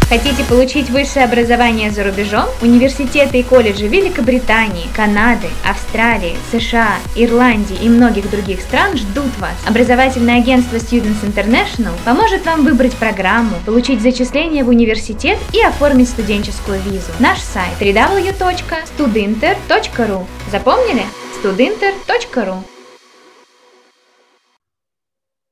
Хотите 0.09 0.42
получить 0.44 0.88
высшее 0.88 1.27
образование 1.27 1.90
за 1.90 2.03
рубежом? 2.03 2.47
Университеты 2.62 3.40
и 3.40 3.42
колледжи 3.42 3.88
Великобритании, 3.88 4.88
Канады, 4.97 5.49
Австралии, 5.68 6.38
США, 6.51 6.94
Ирландии 7.14 7.77
и 7.83 7.90
многих 7.90 8.31
других 8.31 8.62
стран 8.62 8.97
ждут 8.97 9.37
вас. 9.37 9.53
Образовательное 9.66 10.38
агентство 10.38 10.77
Students 10.77 11.23
International 11.25 11.92
поможет 12.07 12.47
вам 12.47 12.64
выбрать 12.64 12.97
программу, 12.97 13.57
получить 13.66 14.01
зачисление 14.01 14.64
в 14.64 14.71
университет 14.71 15.38
и 15.53 15.61
оформить 15.61 16.09
студенческую 16.09 16.81
визу. 16.81 17.12
Наш 17.21 17.40
сайт 17.40 17.75
www.studinter.ru 17.79 20.25
Запомнили? 20.51 21.03
studinter.ru 21.42 22.64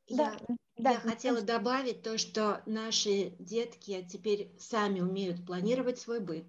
Да, 0.09 0.33
да, 0.87 0.93
Я 0.93 1.01
хотела 1.01 1.43
добавить 1.43 2.03
то, 2.03 2.17
что 2.17 2.63
наши 2.65 3.31
детки 3.41 4.07
теперь 4.09 4.53
сами 4.57 5.01
умеют 5.01 5.45
планировать 5.45 5.99
свой 5.99 6.21
быт, 6.21 6.45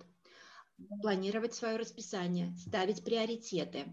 планировать 1.01 1.55
свое 1.55 1.77
расписание, 1.77 2.55
ставить 2.57 3.03
приоритеты. 3.03 3.85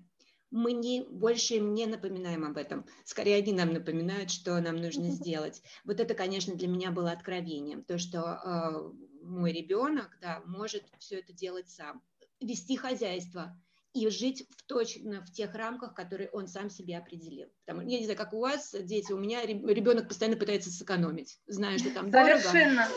Мы 0.50 0.72
не, 0.72 1.02
больше 1.02 1.54
им 1.54 1.72
не 1.72 1.86
напоминаем 1.86 2.44
об 2.44 2.58
этом. 2.58 2.84
Скорее, 3.06 3.36
они 3.36 3.54
нам 3.54 3.72
напоминают, 3.72 4.30
что 4.30 4.60
нам 4.60 4.76
нужно 4.76 5.10
сделать. 5.10 5.62
Вот 5.82 5.98
это, 5.98 6.12
конечно, 6.12 6.54
для 6.54 6.68
меня 6.68 6.90
было 6.90 7.10
откровением. 7.10 7.82
То, 7.82 7.96
что 7.96 8.20
э, 8.20 9.24
мой 9.24 9.50
ребенок 9.50 10.18
да, 10.20 10.42
может 10.44 10.84
все 10.98 11.20
это 11.20 11.32
делать 11.32 11.70
сам. 11.70 12.02
Вести 12.38 12.76
хозяйство 12.76 13.58
и 13.94 14.08
жить 14.08 14.46
в 14.50 14.62
точно 14.64 15.24
в 15.24 15.30
тех 15.32 15.54
рамках, 15.54 15.94
которые 15.94 16.28
он 16.30 16.48
сам 16.48 16.68
себе 16.68 16.98
определил. 16.98 17.48
Потому, 17.64 17.82
я 17.88 17.98
не 17.98 18.04
знаю, 18.04 18.18
как 18.18 18.32
у 18.34 18.40
вас 18.40 18.74
дети, 18.80 19.12
у 19.12 19.18
меня 19.18 19.46
реб- 19.46 19.64
ребенок 19.66 20.08
постоянно 20.08 20.36
пытается 20.36 20.70
сэкономить, 20.70 21.38
зная, 21.46 21.78
что 21.78 21.94
там 21.94 22.10
дорого. 22.10 22.40
Совершенно. 22.40 22.88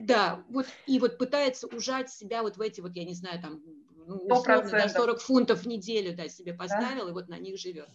Да, 0.00 0.44
вот 0.48 0.66
и 0.86 0.98
вот 0.98 1.18
пытается 1.18 1.68
ужать 1.68 2.10
себя 2.10 2.42
вот 2.42 2.56
в 2.56 2.60
эти 2.60 2.80
вот, 2.80 2.96
я 2.96 3.04
не 3.04 3.14
знаю, 3.14 3.40
там, 3.40 3.62
ну, 4.06 4.16
условно, 4.16 4.64
да, 4.64 4.70
процентов. 4.70 5.02
40 5.02 5.20
фунтов 5.20 5.62
в 5.62 5.68
неделю, 5.68 6.16
да, 6.16 6.28
себе 6.28 6.52
поставил, 6.52 7.08
и 7.08 7.12
вот 7.12 7.28
на 7.28 7.38
них 7.38 7.56
живет. 7.56 7.88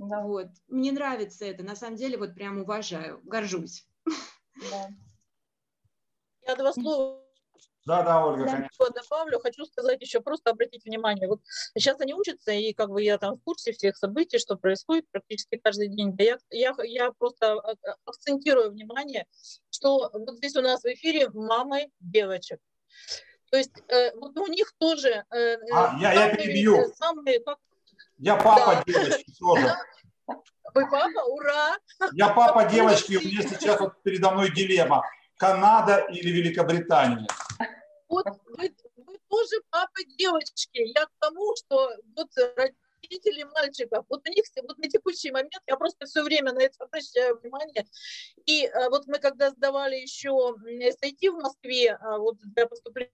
Да, 0.00 0.20
Вот. 0.22 0.48
Мне 0.66 0.90
нравится 0.90 1.44
это, 1.44 1.62
на 1.62 1.76
самом 1.76 1.96
деле, 1.96 2.18
вот 2.18 2.34
прям 2.34 2.58
уважаю, 2.58 3.20
горжусь. 3.24 3.86
да. 4.70 4.88
Я 6.46 6.56
два 6.56 6.72
слова 6.72 7.24
Да, 7.88 8.02
да, 8.02 8.26
Ольга, 8.26 8.44
Да. 8.44 8.50
конечно. 8.52 8.86
Добавлю, 8.90 9.40
хочу 9.40 9.64
сказать 9.64 9.98
еще, 10.02 10.20
просто 10.20 10.50
обратить 10.50 10.84
внимание, 10.84 11.26
вот 11.26 11.40
сейчас 11.74 11.98
они 12.02 12.12
учатся, 12.12 12.50
и 12.52 12.74
как 12.74 12.90
бы 12.90 13.02
я 13.02 13.16
там 13.16 13.36
в 13.36 13.42
курсе 13.42 13.72
всех 13.72 13.96
событий, 13.96 14.38
что 14.38 14.56
происходит 14.56 15.06
практически 15.10 15.56
каждый 15.56 15.88
день. 15.88 16.14
Я, 16.18 16.36
я, 16.50 16.74
я 16.84 17.12
просто 17.12 17.52
а- 17.54 17.70
а- 17.82 17.94
акцентирую 18.04 18.72
внимание, 18.72 19.24
что 19.70 20.10
вот 20.12 20.36
здесь 20.36 20.54
у 20.56 20.60
нас 20.60 20.82
в 20.82 20.86
эфире 20.86 21.30
мамы 21.30 21.88
девочек. 21.98 22.58
То 23.50 23.56
есть 23.56 23.72
э, 23.88 24.14
вот 24.16 24.36
у 24.36 24.46
них 24.48 24.70
тоже 24.76 25.24
э, 25.30 25.36
э, 25.38 25.58
А, 25.72 25.96
я- 25.98 26.12
я 26.12 26.36
перебью. 26.36 26.76
э, 26.76 26.88
самые, 26.94 27.40
как 27.40 27.56
Я 28.18 28.36
папа 28.36 28.82
Да. 28.86 28.92
девочки 28.92 29.32
тоже. 29.38 29.74
вы 30.74 30.90
папа, 30.90 31.24
ура! 31.26 31.78
Я 32.12 32.28
папа 32.34 32.66
девочки, 32.66 33.16
у 33.16 33.20
меня 33.22 33.40
сейчас 33.48 33.80
вот 33.80 34.02
передо 34.02 34.30
мной 34.32 34.52
дилемма. 34.52 35.02
Канада 35.38 35.98
или 36.10 36.30
Великобритания? 36.30 37.26
Вот 38.08 38.26
вы, 38.46 38.74
вы 38.96 39.18
тоже 39.28 39.60
папы 39.70 40.04
девочки. 40.18 40.78
Я 40.78 41.06
к 41.06 41.12
тому, 41.20 41.54
что 41.56 41.90
вот 42.16 42.28
родители 42.56 43.42
мальчиков, 43.44 44.04
вот 44.08 44.26
у 44.26 44.32
них 44.32 44.44
вот 44.62 44.78
на 44.78 44.88
текущий 44.88 45.30
момент, 45.30 45.62
я 45.66 45.76
просто 45.76 46.06
все 46.06 46.22
время 46.22 46.52
на 46.52 46.60
это 46.60 46.84
обращаю 46.84 47.38
внимание. 47.38 47.86
И 48.46 48.64
э, 48.64 48.88
вот 48.88 49.06
мы 49.06 49.18
когда 49.18 49.50
сдавали 49.50 49.96
еще 49.96 50.30
SAT 50.30 51.30
в 51.30 51.42
Москве, 51.42 51.92
а, 51.92 52.18
вот 52.18 52.38
для 52.38 52.66
поступления 52.66 53.10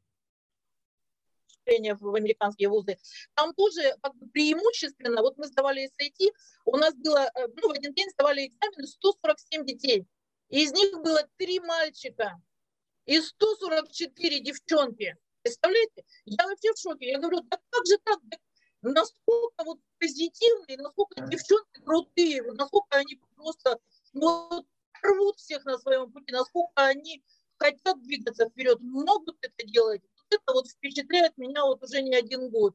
в 1.66 2.14
американские 2.14 2.68
вузы, 2.68 2.98
там 3.34 3.52
тоже 3.54 3.96
как 4.02 4.14
бы 4.16 4.28
преимущественно, 4.28 5.22
вот 5.22 5.36
мы 5.38 5.46
сдавали 5.46 5.86
SAT, 5.86 6.30
у 6.66 6.76
нас 6.76 6.94
было, 6.94 7.30
э, 7.34 7.48
ну, 7.56 7.68
в 7.68 7.72
один 7.72 7.94
день 7.94 8.10
сдавали 8.10 8.46
экзамены 8.46 8.86
147 8.86 9.64
детей. 9.64 10.06
И 10.50 10.62
из 10.62 10.72
них 10.72 10.92
было 11.02 11.26
три 11.36 11.58
мальчика 11.58 12.40
и 13.06 13.20
144 13.20 14.40
девчонки. 14.40 15.16
Представляете? 15.42 16.04
Я 16.24 16.46
вообще 16.46 16.72
в 16.72 16.78
шоке. 16.78 17.10
Я 17.10 17.18
говорю, 17.18 17.40
да 17.42 17.58
как 17.70 17.86
же 17.86 17.98
так? 17.98 18.18
Насколько 18.82 19.64
вот 19.64 19.78
позитивные, 19.98 20.78
насколько 20.78 21.20
девчонки 21.22 21.80
крутые, 21.84 22.42
насколько 22.52 22.96
они 22.96 23.20
просто 23.36 23.78
вот, 24.12 24.66
рвут 25.02 25.38
всех 25.38 25.64
на 25.64 25.78
своем 25.78 26.10
пути, 26.10 26.32
насколько 26.32 26.72
они 26.76 27.22
хотят 27.58 28.02
двигаться 28.02 28.48
вперед, 28.48 28.78
могут 28.80 29.36
это 29.42 29.66
делать. 29.66 30.02
Вот 30.02 30.40
это 30.40 30.52
вот 30.52 30.68
впечатляет 30.68 31.36
меня 31.38 31.64
вот 31.64 31.82
уже 31.82 32.02
не 32.02 32.14
один 32.14 32.50
год. 32.50 32.74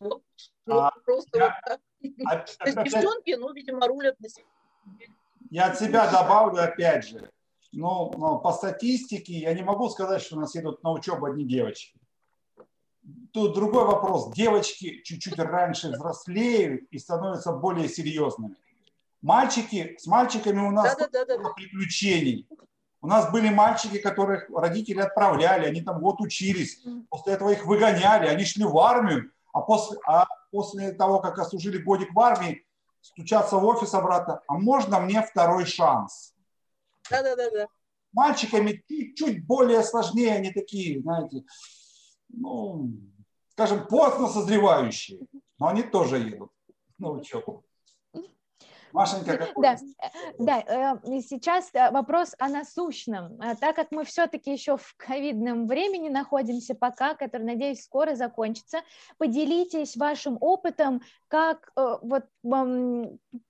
Вот, 0.00 0.22
вот 0.66 0.80
А, 0.80 0.90
просто 1.04 1.38
я- 1.38 1.44
вот 1.46 1.54
так. 1.66 1.80
А- 2.26 2.36
То 2.38 2.66
есть 2.66 2.76
опять- 2.76 2.92
девчонки, 2.92 3.34
ну, 3.34 3.52
видимо, 3.52 3.86
рулят 3.86 4.18
на 4.20 4.28
себе. 4.28 4.44
Я 5.50 5.66
от 5.70 5.78
себя 5.78 6.10
добавлю 6.10 6.62
опять 6.62 7.06
же. 7.06 7.30
Ну, 7.76 8.12
ну, 8.16 8.38
по 8.38 8.52
статистике 8.52 9.34
я 9.34 9.52
не 9.52 9.62
могу 9.62 9.88
сказать, 9.88 10.22
что 10.22 10.36
у 10.36 10.40
нас 10.40 10.54
едут 10.54 10.82
на 10.82 10.92
учебу 10.92 11.26
одни 11.26 11.44
девочки. 11.44 11.98
Тут 13.32 13.54
другой 13.54 13.84
вопрос. 13.84 14.32
Девочки 14.32 15.02
чуть-чуть 15.02 15.38
раньше 15.38 15.90
взрослеют 15.90 16.82
и 16.90 16.98
становятся 16.98 17.52
более 17.52 17.88
серьезными. 17.88 18.56
Мальчики, 19.20 19.96
с 19.98 20.06
мальчиками 20.06 20.60
у 20.60 20.70
нас 20.70 20.96
Да-да-да-да. 20.96 21.38
много 21.38 21.54
приключений. 21.54 22.46
У 23.00 23.06
нас 23.06 23.30
были 23.30 23.50
мальчики, 23.50 23.98
которых 23.98 24.48
родители 24.50 25.00
отправляли, 25.00 25.66
они 25.66 25.82
там 25.82 26.00
год 26.00 26.20
учились, 26.20 26.82
после 27.10 27.34
этого 27.34 27.50
их 27.50 27.66
выгоняли, 27.66 28.26
они 28.28 28.44
шли 28.44 28.64
в 28.64 28.78
армию, 28.78 29.30
а 29.52 29.60
после, 29.60 29.98
а 30.06 30.26
после 30.50 30.92
того, 30.92 31.20
как 31.20 31.38
отслужили 31.38 31.78
годик 31.78 32.14
в 32.14 32.20
армии, 32.20 32.64
стучаться 33.02 33.56
в 33.56 33.64
офис 33.66 33.92
обратно, 33.92 34.40
а 34.48 34.54
можно 34.54 35.00
мне 35.00 35.20
второй 35.22 35.66
шанс? 35.66 36.33
Да-да-да-да. 37.10 37.66
Мальчиками 38.12 38.82
чуть-чуть 38.88 39.46
более 39.46 39.82
сложнее, 39.82 40.34
они 40.34 40.52
такие, 40.52 41.00
знаете, 41.00 41.44
ну, 42.28 42.90
скажем, 43.50 43.86
поздно 43.88 44.28
созревающие, 44.28 45.20
но 45.58 45.68
они 45.68 45.82
тоже 45.82 46.18
едут 46.18 46.50
на 46.98 47.10
учебу. 47.10 47.64
Машенька, 48.94 49.36
какой 49.36 49.62
Да, 49.62 49.74
э, 49.74 50.08
да, 50.38 50.60
э, 50.60 51.16
и 51.16 51.20
сейчас 51.20 51.68
э, 51.74 51.90
вопрос 51.90 52.36
о 52.38 52.48
насущном. 52.48 53.38
Так 53.60 53.74
как 53.74 53.90
мы 53.90 54.04
все-таки 54.04 54.52
еще 54.52 54.76
в 54.76 54.94
ковидном 54.96 55.66
времени 55.66 56.08
находимся 56.08 56.76
пока, 56.76 57.14
который, 57.16 57.42
надеюсь, 57.42 57.82
скоро 57.82 58.14
закончится, 58.14 58.82
поделитесь 59.18 59.96
вашим 59.96 60.38
опытом, 60.40 61.02
как 61.26 61.72
э, 61.76 61.96
вот 62.02 62.26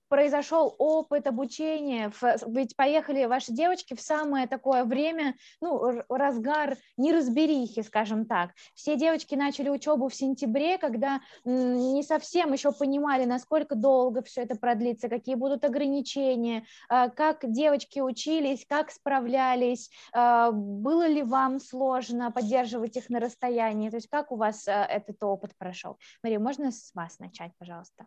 произошел 0.07 0.75
опыт 0.77 1.27
обучения, 1.27 2.11
ведь 2.47 2.75
поехали 2.75 3.25
ваши 3.25 3.51
девочки 3.51 3.95
в 3.95 4.01
самое 4.01 4.47
такое 4.47 4.83
время, 4.83 5.35
ну, 5.61 6.01
разгар 6.09 6.77
неразберихи, 6.97 7.81
скажем 7.81 8.25
так. 8.25 8.51
Все 8.73 8.95
девочки 8.95 9.35
начали 9.35 9.69
учебу 9.69 10.07
в 10.07 10.15
сентябре, 10.15 10.77
когда 10.77 11.21
не 11.43 12.03
совсем 12.03 12.53
еще 12.53 12.71
понимали, 12.71 13.25
насколько 13.25 13.75
долго 13.75 14.21
все 14.23 14.43
это 14.43 14.55
продлится, 14.55 15.09
какие 15.09 15.35
будут 15.35 15.65
ограничения, 15.65 16.65
а, 16.87 17.09
как 17.09 17.39
девочки 17.43 17.99
учились, 17.99 18.65
как 18.67 18.91
справлялись, 18.91 19.89
а, 20.13 20.51
было 20.51 21.07
ли 21.07 21.23
вам 21.23 21.59
сложно 21.59 22.31
поддерживать 22.31 22.95
их 22.97 23.09
на 23.09 23.19
расстоянии, 23.19 23.89
то 23.89 23.97
есть 23.97 24.07
как 24.07 24.31
у 24.31 24.35
вас 24.35 24.67
а, 24.67 24.85
этот 24.85 25.21
опыт 25.23 25.51
прошел? 25.57 25.97
Мария, 26.23 26.39
можно 26.39 26.71
с 26.71 26.93
вас 26.93 27.19
начать, 27.19 27.51
пожалуйста? 27.57 28.05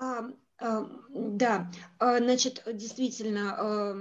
А, 0.00 0.24
а, 0.58 0.86
да, 1.10 1.70
а, 1.98 2.18
значит, 2.18 2.62
действительно, 2.72 3.54
а, 3.56 3.94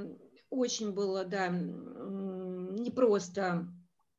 очень 0.50 0.94
было, 0.94 1.26
да, 1.26 1.50
непросто 1.50 3.68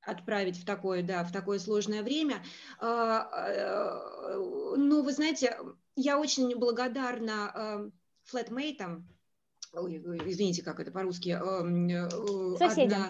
отправить 0.02 0.58
в 0.58 0.66
такое, 0.66 1.02
да, 1.02 1.24
в 1.24 1.32
такое 1.32 1.58
сложное 1.58 2.02
время. 2.02 2.42
Но 2.80 3.28
вы 5.02 5.12
знаете, 5.12 5.58
я 5.96 6.18
очень 6.18 6.54
благодарна 6.56 7.90
флетмейтам, 8.24 9.06
извините, 9.74 10.62
как 10.62 10.80
это 10.80 10.90
по-русски, 10.92 11.38
Соседям. 12.58 13.02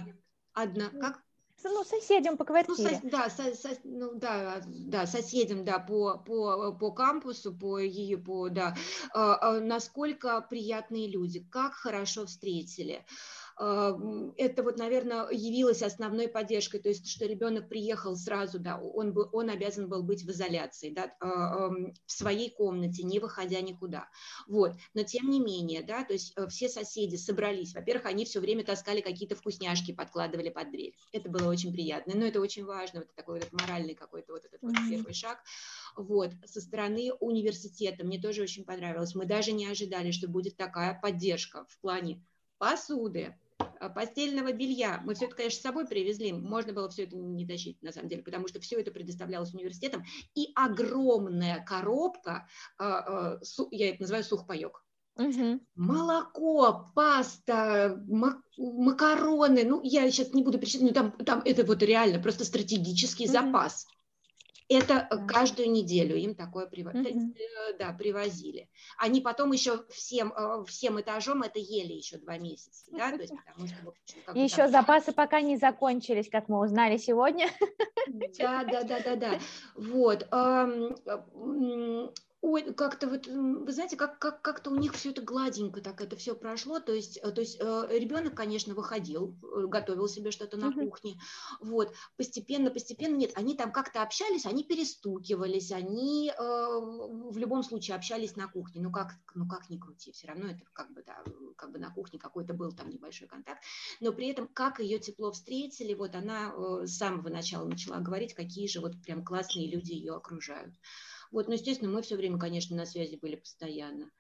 Одна, 0.55 0.89
одна, 0.89 1.01
как? 1.01 1.23
Ну, 1.65 1.85
соседям 1.85 2.37
по 2.37 2.45
квартире. 2.45 3.01
Ну, 3.03 3.11
со, 3.11 3.11
да, 3.11 3.31
со, 3.31 3.55
со, 3.55 3.71
ну, 3.85 4.15
да, 4.15 4.63
да, 4.67 5.07
соседям, 5.07 5.65
да, 5.65 5.79
по, 5.79 6.19
по, 6.19 6.73
по 6.73 6.93
кампусу, 6.93 7.53
по 7.53 7.79
ее, 7.79 8.19
по, 8.19 8.49
да, 8.49 8.75
э, 9.15 9.61
насколько 9.61 10.41
приятные 10.41 11.09
люди, 11.09 11.45
как 11.51 11.75
хорошо 11.75 12.27
встретили. 12.27 12.97
А, 12.97 13.09
это 13.61 14.63
вот, 14.63 14.79
наверное, 14.79 15.29
явилось 15.31 15.83
основной 15.83 16.29
поддержкой, 16.29 16.79
то 16.79 16.89
есть, 16.89 17.07
что 17.07 17.27
ребенок 17.27 17.69
приехал 17.69 18.17
сразу, 18.17 18.59
да, 18.59 18.79
он, 18.79 19.13
был, 19.13 19.29
он 19.35 19.51
обязан 19.51 19.87
был 19.87 20.03
быть 20.03 20.23
в 20.23 20.31
изоляции, 20.31 20.91
да, 20.91 21.15
а, 21.21 21.69
в 21.69 21.93
своей 22.07 22.49
комнате, 22.49 23.03
не 23.03 23.19
выходя 23.19 23.61
никуда, 23.61 24.09
вот, 24.47 24.73
но 24.95 25.03
тем 25.03 25.29
не 25.29 25.41
менее, 25.41 25.83
да, 25.83 26.05
то 26.05 26.15
есть 26.15 26.33
э, 26.37 26.47
все 26.49 26.71
соседи 26.71 27.17
собрались, 27.17 27.75
во-первых, 27.75 28.07
они 28.07 28.25
все 28.25 28.41
время 28.41 28.65
таскали 28.65 29.03
какие-то 29.03 29.37
вкусняшки, 29.37 29.93
подкладывали 29.93 30.49
под 30.49 30.71
дверь, 30.71 30.95
это 31.13 31.29
было 31.29 31.51
очень 31.51 31.71
приятно, 31.71 32.15
но 32.17 32.25
это 32.25 32.41
очень 32.41 32.65
важно, 32.65 33.01
вот 33.01 33.15
такой 33.15 33.41
вот 33.41 33.53
моральный 33.53 33.95
какой-то 33.95 34.33
вот 34.33 34.47
этот 34.47 34.63
вот 34.63 34.75
первый 34.89 35.13
шаг, 35.13 35.39
вот, 35.97 36.31
со 36.47 36.63
стороны 36.63 37.13
университета 37.21 38.07
мне 38.07 38.19
тоже 38.19 38.43
очень 38.43 38.65
понравилось, 38.65 39.15
мы 39.15 39.27
даже 39.27 39.53
не 39.53 39.67
ожидали, 39.67 40.13
что 40.13 40.29
будет 40.29 40.57
такая 40.57 40.99
поддержка 40.99 41.67
в 41.69 41.79
плане 41.81 42.25
посуды, 42.57 43.35
а, 43.35 43.50
постельного 43.89 44.53
белья. 44.53 45.01
Мы 45.05 45.15
все 45.15 45.27
это, 45.27 45.37
конечно, 45.37 45.59
с 45.59 45.63
собой 45.63 45.87
привезли. 45.87 46.33
Можно 46.33 46.73
было 46.73 46.89
все 46.89 47.05
это 47.05 47.17
не 47.17 47.47
тащить, 47.47 47.83
на 47.83 47.93
самом 47.93 48.09
деле, 48.09 48.23
потому 48.23 48.47
что 48.49 48.61
все 48.61 48.79
это 48.79 48.91
предоставлялось 48.91 49.55
университетом. 49.55 50.05
И 50.35 50.51
огромная 50.55 51.65
коробка, 51.65 52.47
а, 52.79 53.35
а, 53.35 53.41
я 53.71 53.91
это 53.91 54.03
называю 54.03 54.25
сухпайок. 54.25 54.85
Угу. 55.17 55.61
Молоко, 55.75 56.91
паста, 56.95 58.03
макароны. 58.57 59.65
Ну, 59.65 59.81
я 59.83 60.11
сейчас 60.11 60.33
не 60.33 60.43
буду 60.43 60.59
перечислять, 60.59 60.83
но 60.83 60.93
там, 60.93 61.13
там 61.25 61.43
это 61.45 61.65
вот 61.65 61.83
реально 61.83 62.21
просто 62.21 62.45
стратегический 62.45 63.25
угу. 63.25 63.33
запас. 63.33 63.87
Это 64.73 65.09
да. 65.11 65.27
каждую 65.27 65.69
неделю 65.73 66.17
им 66.17 66.37
такое 66.37 66.67
да, 67.77 67.93
привозили. 67.93 68.71
Они 68.99 69.21
потом 69.21 69.51
еще 69.51 69.85
всем, 69.89 70.33
э, 70.33 70.65
всем 70.65 71.01
этажом 71.01 71.43
это 71.43 71.59
ели 71.59 71.93
еще 71.93 72.19
два 72.19 72.39
месяца. 72.39 72.87
Да? 72.93 73.11
То 73.11 73.17
есть, 73.17 73.35
потому 73.35 73.67
что, 73.67 73.77
общем, 74.31 74.45
еще 74.45 74.57
там... 74.57 74.71
запасы 74.71 75.13
пока 75.13 75.41
не 75.41 75.57
закончились, 75.57 76.29
как 76.31 76.49
мы 76.49 76.61
узнали 76.61 76.99
сегодня. 76.99 77.49
Да, 78.39 78.65
да, 78.65 78.83
да, 78.85 79.01
да, 79.01 79.17
да. 79.17 79.41
Вот. 79.75 80.27
Ой, 82.43 82.73
как-то 82.73 83.07
вот, 83.07 83.27
вы 83.27 83.71
знаете, 83.71 83.97
как, 83.97 84.19
как, 84.19 84.41
как-то 84.41 84.71
у 84.71 84.77
них 84.77 84.95
все 84.95 85.11
это 85.11 85.21
гладенько 85.21 85.83
так 85.83 86.01
это 86.01 86.17
все 86.17 86.35
прошло, 86.35 86.81
то 86.81 86.91
есть, 86.91 87.19
э, 87.23 87.31
то 87.33 87.43
есть 87.43 87.59
э, 87.61 87.87
ребенок, 87.91 88.35
конечно, 88.35 88.75
выходил, 88.75 89.37
э, 89.43 89.67
готовил 89.67 90.09
себе 90.09 90.31
что-то 90.31 90.57
на 90.57 90.73
кухне, 90.73 91.21
вот, 91.61 91.95
постепенно, 92.17 92.71
постепенно, 92.71 93.15
нет, 93.15 93.33
они 93.35 93.55
там 93.55 93.73
как-то 93.73 94.03
общались, 94.03 94.47
они 94.47 94.65
перестукивались, 94.65 95.71
они 95.71 96.31
э, 96.31 96.35
в 96.35 97.37
любом 97.37 97.63
случае 97.63 97.97
общались 97.97 98.37
на 98.37 98.49
кухне, 98.49 98.81
ну 98.81 98.91
как, 98.91 99.19
ну 99.35 99.47
как 99.47 99.69
ни 99.69 99.77
крути, 99.77 100.11
все 100.13 100.29
равно 100.29 100.47
это 100.47 100.65
как 100.73 100.91
бы, 100.95 101.03
да, 101.03 101.23
как 101.57 101.73
бы 101.73 101.79
на 101.79 101.91
кухне 101.91 102.19
какой-то 102.19 102.55
был 102.55 102.73
там 102.73 102.89
небольшой 102.89 103.29
контакт, 103.29 103.63
но 104.01 104.13
при 104.13 104.29
этом 104.29 104.49
как 104.49 104.81
ее 104.81 104.99
тепло 104.99 105.31
встретили, 105.31 105.93
вот 105.93 106.15
она 106.15 106.55
э, 106.57 106.87
с 106.87 106.97
самого 106.97 107.29
начала 107.29 107.69
начала 107.69 108.01
говорить, 108.01 108.33
какие 108.33 108.67
же 108.67 108.81
вот 108.81 108.93
прям 109.03 109.23
классные 109.23 109.71
люди 109.71 109.93
ее 109.93 110.15
окружают. 110.15 110.75
Вот, 111.31 111.49
но, 111.49 111.55
естественно, 111.55 111.91
мы 111.91 112.03
все 112.03 112.17
время, 112.17 112.39
конечно, 112.39 112.77
на 112.77 112.87
связи 112.87 113.17
были 113.17 113.37
постоянно. 113.37 114.11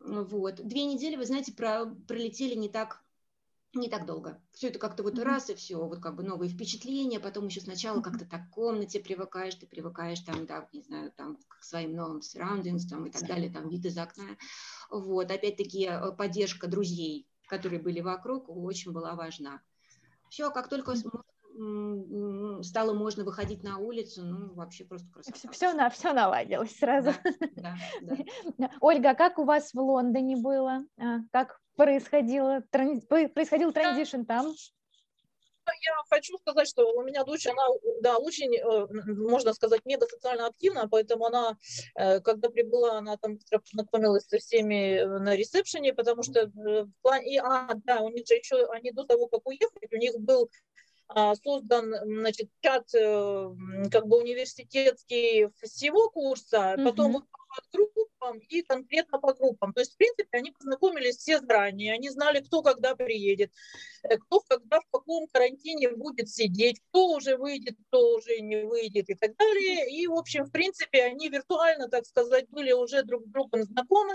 Вот. 0.00 0.56
Две 0.56 0.84
недели, 0.84 1.16
вы 1.16 1.24
знаете, 1.24 1.52
про, 1.52 1.86
пролетели 2.06 2.54
не 2.54 2.68
так 2.68 3.02
не 3.76 3.88
так 3.88 4.06
долго. 4.06 4.40
Все 4.52 4.68
это 4.68 4.78
как-то 4.78 5.02
вот 5.02 5.14
mm-hmm. 5.18 5.24
раз 5.24 5.50
и 5.50 5.54
все, 5.56 5.84
вот 5.84 6.00
как 6.00 6.14
бы 6.14 6.22
новые 6.22 6.48
впечатления, 6.48 7.18
потом 7.18 7.46
еще 7.46 7.60
сначала 7.60 8.00
как-то 8.00 8.24
так 8.24 8.46
в 8.46 8.50
комнате 8.50 9.00
привыкаешь, 9.00 9.56
ты 9.56 9.66
привыкаешь 9.66 10.20
там, 10.20 10.46
да, 10.46 10.68
не 10.72 10.82
знаю, 10.82 11.10
там 11.10 11.38
к 11.48 11.64
своим 11.64 11.96
новым 11.96 12.18
surroundings 12.18 12.88
там 12.88 13.06
и 13.06 13.10
так 13.10 13.26
далее, 13.26 13.50
там 13.50 13.68
вид 13.68 13.84
из 13.84 13.98
окна. 13.98 14.36
Вот, 14.90 15.28
опять-таки 15.28 15.88
э, 15.90 16.12
поддержка 16.12 16.68
друзей, 16.68 17.26
которые 17.48 17.82
были 17.82 18.00
вокруг, 18.00 18.48
очень 18.48 18.92
была 18.92 19.16
важна. 19.16 19.60
Все, 20.28 20.52
как 20.52 20.68
только 20.68 20.92
mm-hmm 20.92 21.33
стало 22.62 22.94
можно 22.94 23.24
выходить 23.24 23.62
на 23.62 23.78
улицу, 23.78 24.24
ну, 24.24 24.54
вообще 24.54 24.84
просто 24.84 25.08
красота. 25.12 25.38
Все, 25.38 25.48
все, 25.50 25.72
на, 25.72 25.88
все 25.90 26.12
наладилось 26.12 26.76
сразу. 26.76 27.12
Да, 27.56 27.76
да, 28.02 28.16
да. 28.58 28.70
Ольга, 28.80 29.10
а 29.10 29.14
как 29.14 29.38
у 29.38 29.44
вас 29.44 29.72
в 29.72 29.78
Лондоне 29.78 30.36
было? 30.36 30.84
А, 30.98 31.18
как 31.30 31.60
происходило, 31.76 32.62
происходил 32.70 33.72
транзишн 33.72 34.22
там? 34.22 34.52
Я 35.66 35.94
хочу 36.10 36.36
сказать, 36.38 36.68
что 36.68 36.92
у 36.92 37.02
меня 37.02 37.24
дочь, 37.24 37.46
она, 37.46 37.62
да, 38.02 38.18
очень, 38.18 38.54
э, 38.54 38.86
можно 39.14 39.54
сказать, 39.54 39.80
мега 39.86 40.06
социально 40.06 40.46
активна, 40.46 40.88
поэтому 40.88 41.24
она, 41.24 41.56
э, 41.94 42.20
когда 42.20 42.50
прибыла, 42.50 42.98
она 42.98 43.16
там 43.16 43.38
познакомилась 43.50 44.26
со 44.26 44.36
всеми 44.38 44.98
э, 44.98 45.06
на 45.06 45.34
ресепшене, 45.34 45.94
потому 45.94 46.22
что 46.22 46.50
в 46.54 46.90
плане, 47.00 47.34
и, 47.34 47.38
а, 47.38 47.70
да, 47.84 48.00
у 48.02 48.10
них 48.10 48.26
же 48.26 48.34
еще, 48.34 48.66
они 48.66 48.90
до 48.92 49.04
того, 49.04 49.26
как 49.26 49.46
уехать, 49.46 49.90
у 49.90 49.96
них 49.96 50.18
был 50.18 50.50
создан 51.42 51.94
значит, 52.02 52.48
чат 52.60 52.94
э, 52.94 53.54
как 53.90 54.06
бы 54.06 54.18
университетский 54.18 55.48
всего 55.62 56.10
курса, 56.10 56.74
mm-hmm. 56.76 56.84
потом 56.84 57.12
по 57.12 57.43
группам 57.72 58.38
и 58.48 58.62
конкретно 58.62 59.18
по 59.18 59.34
группам. 59.34 59.72
То 59.72 59.80
есть, 59.80 59.94
в 59.94 59.96
принципе, 59.96 60.38
они 60.38 60.50
познакомились 60.50 61.16
все 61.16 61.40
заранее, 61.40 61.94
они 61.94 62.10
знали, 62.10 62.40
кто 62.40 62.62
когда 62.62 62.94
приедет, 62.94 63.52
э, 64.02 64.16
кто 64.18 64.40
когда 64.40 64.80
в 64.80 64.86
каком 64.90 65.26
карантине 65.28 65.90
будет 65.90 66.28
сидеть, 66.28 66.80
кто 66.88 67.08
уже 67.08 67.36
выйдет, 67.36 67.76
кто 67.88 68.16
уже 68.16 68.40
не 68.40 68.64
выйдет 68.64 69.08
и 69.08 69.14
так 69.14 69.36
далее. 69.36 69.90
И, 69.90 70.06
в 70.06 70.14
общем, 70.14 70.44
в 70.44 70.50
принципе, 70.50 71.04
они 71.04 71.28
виртуально, 71.28 71.88
так 71.88 72.06
сказать, 72.06 72.48
были 72.50 72.72
уже 72.72 73.02
друг 73.02 73.24
с 73.24 73.28
другом 73.28 73.62
знакомы. 73.64 74.14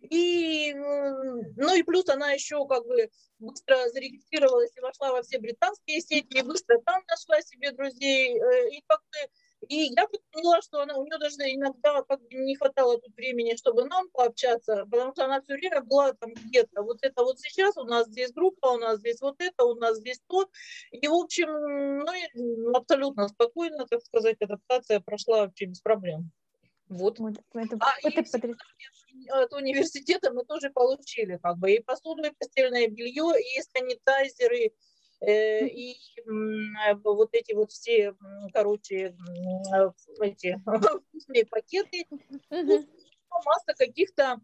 И, 0.00 0.72
ну 0.74 1.74
и 1.74 1.82
плюс 1.82 2.08
она 2.08 2.32
еще 2.32 2.66
как 2.66 2.86
бы 2.86 3.10
быстро 3.38 3.88
зарегистрировалась 3.88 4.72
и 4.76 4.80
вошла 4.80 5.12
во 5.12 5.22
все 5.22 5.38
британские 5.38 6.00
сети, 6.00 6.38
и 6.38 6.42
быстро 6.42 6.78
там 6.84 7.02
нашла 7.08 7.40
себе 7.42 7.72
друзей. 7.72 8.38
Э, 8.38 8.70
и 8.70 8.82
как 8.86 9.00
бы 9.00 9.30
и 9.68 9.92
я 9.94 10.06
поняла, 10.32 10.62
что 10.62 10.80
она, 10.82 10.96
у 10.96 11.04
нее 11.04 11.18
даже 11.18 11.36
иногда 11.36 12.02
как 12.02 12.20
бы 12.20 12.28
не 12.30 12.56
хватало 12.56 12.98
тут 12.98 13.14
времени, 13.14 13.56
чтобы 13.56 13.84
нам 13.84 14.08
пообщаться, 14.10 14.86
потому 14.90 15.12
что 15.12 15.24
она 15.24 15.40
все 15.42 15.54
время 15.54 15.82
была 15.82 16.12
там 16.14 16.32
где-то. 16.32 16.82
Вот 16.82 16.98
это 17.02 17.22
вот 17.22 17.38
сейчас 17.40 17.76
у 17.76 17.84
нас 17.84 18.06
здесь 18.06 18.32
группа, 18.32 18.68
у 18.68 18.78
нас 18.78 18.98
здесь 18.98 19.20
вот 19.20 19.36
это, 19.38 19.64
у 19.64 19.74
нас 19.74 19.98
здесь 19.98 20.20
то. 20.26 20.48
И, 20.90 21.06
в 21.06 21.14
общем, 21.14 22.04
ну, 22.04 22.76
абсолютно 22.76 23.28
спокойно, 23.28 23.86
так 23.86 24.02
сказать, 24.02 24.40
адаптация 24.40 25.00
прошла 25.00 25.42
вообще 25.42 25.66
без 25.66 25.80
проблем. 25.80 26.30
Вот. 26.88 27.20
вот 27.20 27.34
это, 27.54 27.78
а 27.80 27.92
это 28.02 28.22
потряс... 28.22 28.58
от 29.28 29.52
университета 29.52 30.32
мы 30.32 30.44
тоже 30.44 30.70
получили 30.70 31.38
как 31.40 31.56
бы 31.58 31.72
и 31.72 31.80
посуду, 31.80 32.24
и 32.24 32.32
постельное 32.36 32.88
белье, 32.88 33.32
и 33.38 33.62
санитайзеры, 33.62 34.72
и 35.26 35.96
вот 37.04 37.30
эти 37.32 37.52
вот 37.52 37.72
все, 37.72 38.14
короче, 38.52 39.16
эти 40.20 40.60
вкусные 40.64 41.46
пакеты. 41.46 42.06
масса 43.44 43.74
каких-то 43.76 44.40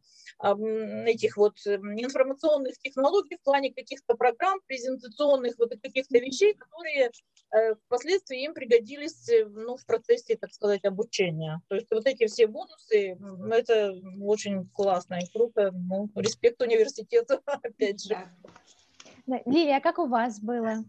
этих 1.06 1.36
вот 1.36 1.58
информационных 1.66 2.78
технологий 2.78 3.36
в 3.36 3.42
плане 3.42 3.72
каких-то 3.72 4.14
программ, 4.14 4.60
презентационных 4.66 5.58
вот 5.58 5.72
каких-то 5.82 6.18
вещей, 6.18 6.54
которые 6.54 7.10
э, 7.54 7.74
впоследствии 7.86 8.44
им 8.44 8.54
пригодились 8.54 9.28
э, 9.28 9.46
ну, 9.46 9.76
в 9.76 9.86
процессе, 9.86 10.36
так 10.36 10.52
сказать, 10.52 10.84
обучения. 10.84 11.60
То 11.68 11.76
есть 11.76 11.90
вот 11.90 12.06
эти 12.06 12.26
все 12.26 12.46
бонусы, 12.46 13.18
это 13.50 13.94
очень 14.20 14.68
классно 14.68 15.16
и 15.16 15.26
круто. 15.32 15.72
Ну, 15.72 16.10
респект 16.14 16.60
университету, 16.60 17.40
опять 17.46 18.04
же. 18.04 18.16
Лилия, 19.26 19.78
а 19.78 19.80
как 19.80 19.98
у 19.98 20.06
вас 20.06 20.40
было? 20.40 20.84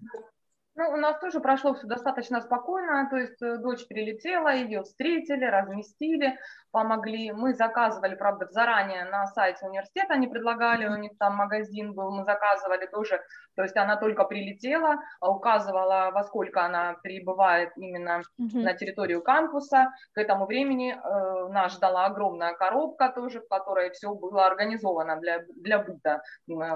Ну, 0.75 0.91
у 0.91 0.95
нас 0.95 1.19
тоже 1.19 1.39
прошло 1.39 1.73
все 1.73 1.87
достаточно 1.87 2.39
спокойно, 2.39 3.07
то 3.09 3.17
есть 3.17 3.41
э, 3.41 3.57
дочь 3.57 3.87
прилетела, 3.87 4.53
ее 4.53 4.83
встретили, 4.83 5.43
разместили, 5.43 6.37
помогли. 6.71 7.31
Мы 7.31 7.53
заказывали, 7.53 8.15
правда, 8.15 8.47
заранее 8.51 9.05
на 9.05 9.25
сайте 9.27 9.65
университета, 9.65 10.13
они 10.13 10.27
предлагали, 10.27 10.87
у 10.87 10.95
них 10.95 11.11
там 11.17 11.35
магазин 11.35 11.93
был, 11.93 12.11
мы 12.11 12.23
заказывали 12.23 12.85
тоже, 12.87 13.21
то 13.55 13.63
есть 13.63 13.75
она 13.77 13.95
только 13.97 14.23
прилетела, 14.23 14.97
указывала, 15.21 16.11
во 16.13 16.23
сколько 16.23 16.63
она 16.63 16.95
прибывает 17.01 17.71
именно 17.75 18.21
uh-huh. 18.39 18.61
на 18.61 18.73
территорию 18.73 19.21
кампуса. 19.21 19.91
К 20.13 20.19
этому 20.19 20.45
времени 20.45 20.93
э, 20.93 21.51
нас 21.51 21.73
ждала 21.73 22.05
огромная 22.05 22.53
коробка 22.53 23.09
тоже, 23.09 23.41
в 23.41 23.47
которой 23.47 23.91
все 23.91 24.13
было 24.13 24.45
организовано 24.45 25.17
для, 25.17 25.43
для 25.55 25.79
быта, 25.79 26.21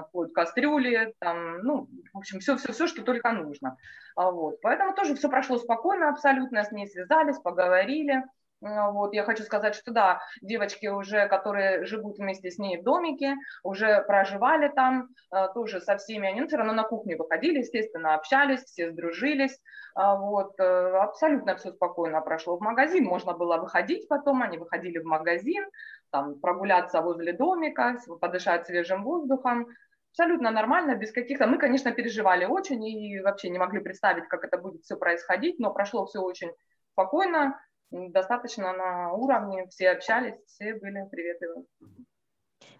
вплоть 0.08 0.32
кастрюли, 0.32 1.14
там, 1.20 1.58
ну, 1.58 1.88
в 2.12 2.18
общем, 2.18 2.40
все-все-все, 2.40 2.86
что 2.86 3.02
только 3.02 3.30
нужно. 3.32 3.76
А 4.16 4.30
вот. 4.30 4.60
Поэтому 4.62 4.94
тоже 4.94 5.14
все 5.14 5.28
прошло 5.28 5.58
спокойно 5.58 6.10
абсолютно, 6.10 6.64
с 6.64 6.72
ней 6.72 6.86
связались, 6.86 7.38
поговорили. 7.38 8.24
А 8.62 8.90
вот, 8.90 9.14
я 9.14 9.24
хочу 9.24 9.42
сказать, 9.42 9.74
что 9.74 9.92
да, 9.92 10.20
девочки 10.40 10.86
уже, 10.86 11.28
которые 11.28 11.84
живут 11.84 12.18
вместе 12.18 12.50
с 12.50 12.58
ней 12.58 12.80
в 12.80 12.84
домике, 12.84 13.36
уже 13.62 14.02
проживали 14.02 14.68
там, 14.68 15.08
а, 15.30 15.48
тоже 15.48 15.80
со 15.80 15.96
всеми, 15.96 16.28
они 16.28 16.46
все 16.46 16.56
равно 16.56 16.72
на 16.72 16.84
кухне 16.84 17.16
выходили, 17.16 17.58
естественно, 17.58 18.14
общались, 18.14 18.64
все 18.64 18.90
сдружились, 18.90 19.58
вот, 19.94 20.58
э, 20.58 20.96
абсолютно 20.96 21.56
все 21.56 21.72
спокойно 21.72 22.20
прошло. 22.22 22.56
В 22.56 22.62
магазин 22.62 23.04
можно 23.04 23.34
было 23.34 23.58
выходить 23.58 24.08
потом, 24.08 24.42
они 24.42 24.58
выходили 24.58 24.98
в 24.98 25.04
магазин, 25.04 25.64
там, 26.10 26.40
прогуляться 26.40 27.02
возле 27.02 27.32
домика, 27.32 27.98
подышать 28.20 28.66
свежим 28.66 29.04
воздухом, 29.04 29.66
абсолютно 30.12 30.50
нормально, 30.50 30.94
без 30.94 31.12
каких-то... 31.12 31.46
Мы, 31.46 31.58
конечно, 31.58 31.90
переживали 31.92 32.44
очень 32.44 32.84
и 32.84 33.20
вообще 33.20 33.50
не 33.50 33.58
могли 33.58 33.80
представить, 33.80 34.28
как 34.28 34.44
это 34.44 34.58
будет 34.58 34.82
все 34.82 34.96
происходить, 34.96 35.58
но 35.58 35.72
прошло 35.72 36.06
все 36.06 36.20
очень 36.20 36.52
спокойно, 36.92 37.58
достаточно 37.92 38.72
на 38.72 39.12
уровне, 39.12 39.66
все 39.68 39.90
общались, 39.90 40.34
все 40.46 40.74
были 40.74 41.08
приветливы. 41.10 41.64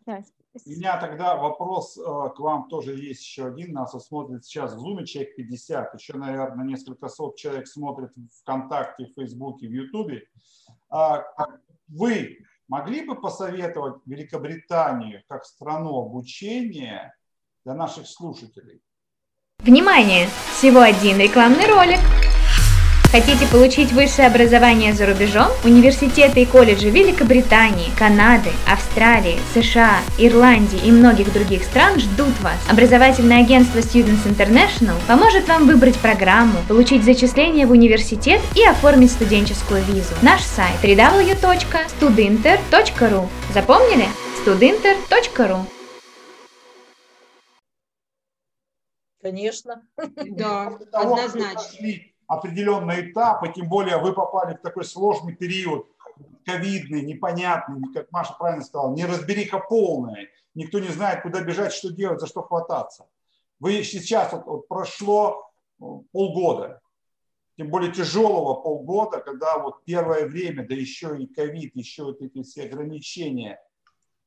У 0.06 0.70
меня 0.70 0.98
тогда 1.00 1.36
вопрос 1.36 1.96
э, 1.96 2.02
к 2.02 2.38
вам 2.40 2.68
тоже 2.68 2.94
есть 2.94 3.22
еще 3.22 3.46
один. 3.46 3.72
Нас 3.72 3.92
смотрит 4.04 4.44
сейчас 4.44 4.74
в 4.74 4.84
Zoom 4.84 5.04
человек 5.04 5.36
50, 5.36 5.94
еще, 5.94 6.14
наверное, 6.14 6.66
несколько 6.66 7.08
сот 7.08 7.36
человек 7.36 7.66
смотрит 7.66 8.14
в 8.16 8.28
ВКонтакте, 8.40 9.06
в 9.06 9.14
Фейсбуке, 9.14 9.68
в 9.68 9.72
Ютубе. 9.72 10.26
А 10.90 11.24
вы 11.88 12.38
могли 12.68 13.04
бы 13.04 13.20
посоветовать 13.20 13.96
Великобританию 14.06 15.22
как 15.28 15.44
страну 15.44 15.98
обучения 15.98 17.14
для 17.64 17.74
наших 17.74 18.06
слушателей. 18.06 18.82
Внимание! 19.58 20.26
Всего 20.50 20.80
один 20.80 21.18
рекламный 21.18 21.66
ролик. 21.66 22.00
Хотите 23.12 23.46
получить 23.46 23.92
высшее 23.92 24.26
образование 24.26 24.92
за 24.94 25.04
рубежом? 25.04 25.48
Университеты 25.64 26.40
и 26.40 26.46
колледжи 26.46 26.88
Великобритании, 26.88 27.90
Канады, 27.98 28.48
Австралии, 28.66 29.38
США, 29.52 29.98
Ирландии 30.16 30.80
и 30.82 30.90
многих 30.90 31.30
других 31.30 31.62
стран 31.62 32.00
ждут 32.00 32.40
вас. 32.40 32.56
Образовательное 32.70 33.40
агентство 33.40 33.80
Students 33.80 34.24
International 34.24 34.94
поможет 35.06 35.46
вам 35.46 35.66
выбрать 35.66 35.98
программу, 35.98 36.56
получить 36.66 37.04
зачисление 37.04 37.66
в 37.66 37.72
университет 37.72 38.40
и 38.56 38.64
оформить 38.64 39.12
студенческую 39.12 39.84
визу. 39.84 40.14
Наш 40.22 40.40
сайт 40.40 40.82
www.studinter.ru 40.82 43.28
Запомнили? 43.52 44.06
studinter.ru 44.42 45.66
Конечно. 49.20 49.82
Да, 50.30 50.78
однозначно. 50.92 52.11
Определенный 52.26 53.10
этап, 53.10 53.44
и 53.44 53.52
тем 53.52 53.68
более 53.68 53.98
вы 53.98 54.12
попали 54.12 54.54
в 54.54 54.60
такой 54.60 54.84
сложный 54.84 55.34
период, 55.34 55.86
ковидный, 56.44 57.02
непонятный, 57.02 57.92
как 57.92 58.10
Маша 58.10 58.34
правильно 58.38 58.64
сказала, 58.64 58.94
неразбериха 58.94 59.58
полная. 59.58 60.28
Никто 60.54 60.78
не 60.78 60.88
знает, 60.88 61.22
куда 61.22 61.42
бежать, 61.42 61.72
что 61.72 61.92
делать, 61.92 62.20
за 62.20 62.26
что 62.26 62.42
хвататься. 62.42 63.06
Вы 63.60 63.82
сейчас, 63.84 64.32
вот, 64.32 64.46
вот 64.46 64.68
прошло 64.68 65.50
э, 65.80 65.84
полгода, 66.10 66.80
тем 67.56 67.68
более 67.68 67.92
тяжелого 67.92 68.54
полгода, 68.54 69.20
когда 69.20 69.58
вот 69.58 69.84
первое 69.84 70.26
время, 70.26 70.66
да 70.66 70.74
еще 70.74 71.16
и 71.18 71.26
ковид, 71.26 71.76
еще 71.76 72.04
вот 72.04 72.20
эти 72.20 72.42
все 72.42 72.64
ограничения. 72.64 73.60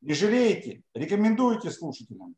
Не 0.02 0.14
жалеете? 0.14 0.84
Рекомендуете 0.94 1.72
слушателям? 1.72 2.36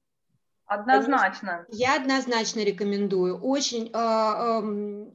Однозначно. 0.66 1.66
Я 1.70 1.96
однозначно 1.96 2.62
рекомендую. 2.62 3.40
Очень, 3.40 3.90
э, 3.94 3.98
э, 3.98 5.12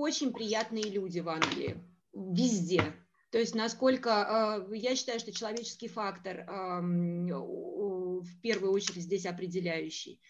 очень 0.00 0.32
приятные 0.32 0.84
люди 0.84 1.20
в 1.20 1.28
Англии. 1.28 1.76
Везде. 2.12 2.82
То 3.30 3.38
есть 3.38 3.54
насколько 3.54 4.66
э, 4.70 4.76
я 4.76 4.96
считаю, 4.96 5.20
что 5.20 5.32
человеческий 5.32 5.88
фактор 5.88 6.38
э, 6.38 6.80
в 6.80 8.40
первую 8.40 8.72
очередь 8.72 9.02
здесь 9.02 9.26
определяющий. 9.26 10.20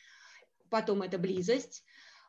Потом 0.68 1.02
это 1.02 1.18
близость 1.18 1.84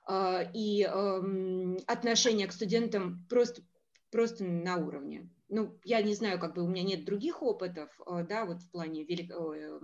э, 0.08 0.52
и 0.54 0.84
э, 0.84 1.78
отношение 1.88 2.48
к 2.48 2.54
студентам 2.54 3.26
просто, 3.30 3.64
просто 4.12 4.44
на 4.44 4.78
уровне 4.78 5.30
ну, 5.50 5.76
я 5.84 6.02
не 6.02 6.14
знаю, 6.14 6.40
как 6.40 6.54
бы 6.54 6.64
у 6.64 6.68
меня 6.68 6.84
нет 6.84 7.06
других 7.06 7.42
опытов, 7.42 7.90
э, 8.06 8.26
да, 8.28 8.46
вот 8.46 8.62
в 8.62 8.72
плане 8.72 9.04
Велик... 9.04 9.32
Э, 9.32 9.80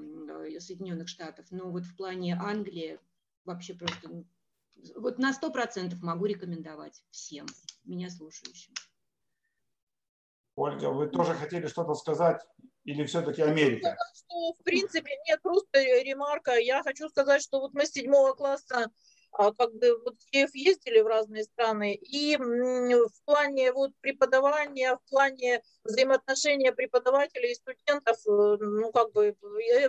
Соединенных 0.60 1.08
Штатов, 1.08 1.48
но 1.50 1.72
вот 1.72 1.86
в 1.86 1.96
плане 1.96 2.36
Англии 2.36 3.00
вообще 3.46 3.74
просто, 3.74 4.24
вот 4.96 5.18
на 5.20 5.34
сто 5.34 5.52
процентов 5.52 6.02
могу 6.02 6.26
рекомендовать 6.26 7.04
всем 7.12 7.46
меня 7.84 8.10
слушающим. 8.10 8.74
Ольга, 10.56 10.90
вы 10.90 11.08
тоже 11.08 11.34
хотели 11.34 11.68
что-то 11.68 11.96
сказать 11.96 12.42
или 12.86 13.06
все-таки 13.06 13.42
Америка? 13.42 13.98
Что, 14.16 14.54
в 14.54 14.64
принципе, 14.64 15.12
нет, 15.28 15.42
просто 15.42 15.82
ремарка. 15.82 16.54
Я 16.54 16.82
хочу 16.84 17.10
сказать, 17.10 17.42
что 17.42 17.60
вот 17.60 17.74
мы 17.74 17.86
с 17.86 17.92
седьмого 17.92 18.34
класса 18.34 18.90
как 19.36 19.74
бы 19.74 20.00
вот 20.04 20.15
Киев 20.32 20.54
ездили 20.54 21.02
в 21.02 21.08
разные 21.08 21.43
страны, 21.43 21.93
и 21.93 22.38
в 22.38 23.26
плане 23.26 23.71
вот 23.74 23.91
преподавания, 24.02 24.95
в 24.95 25.10
плане 25.10 25.62
взаимоотношения 25.84 26.71
преподавателей 26.71 27.52
и 27.52 27.56
студентов, 27.56 28.17
э, 28.28 28.58
ну, 28.60 28.91
как 28.91 29.12
бы, 29.12 29.36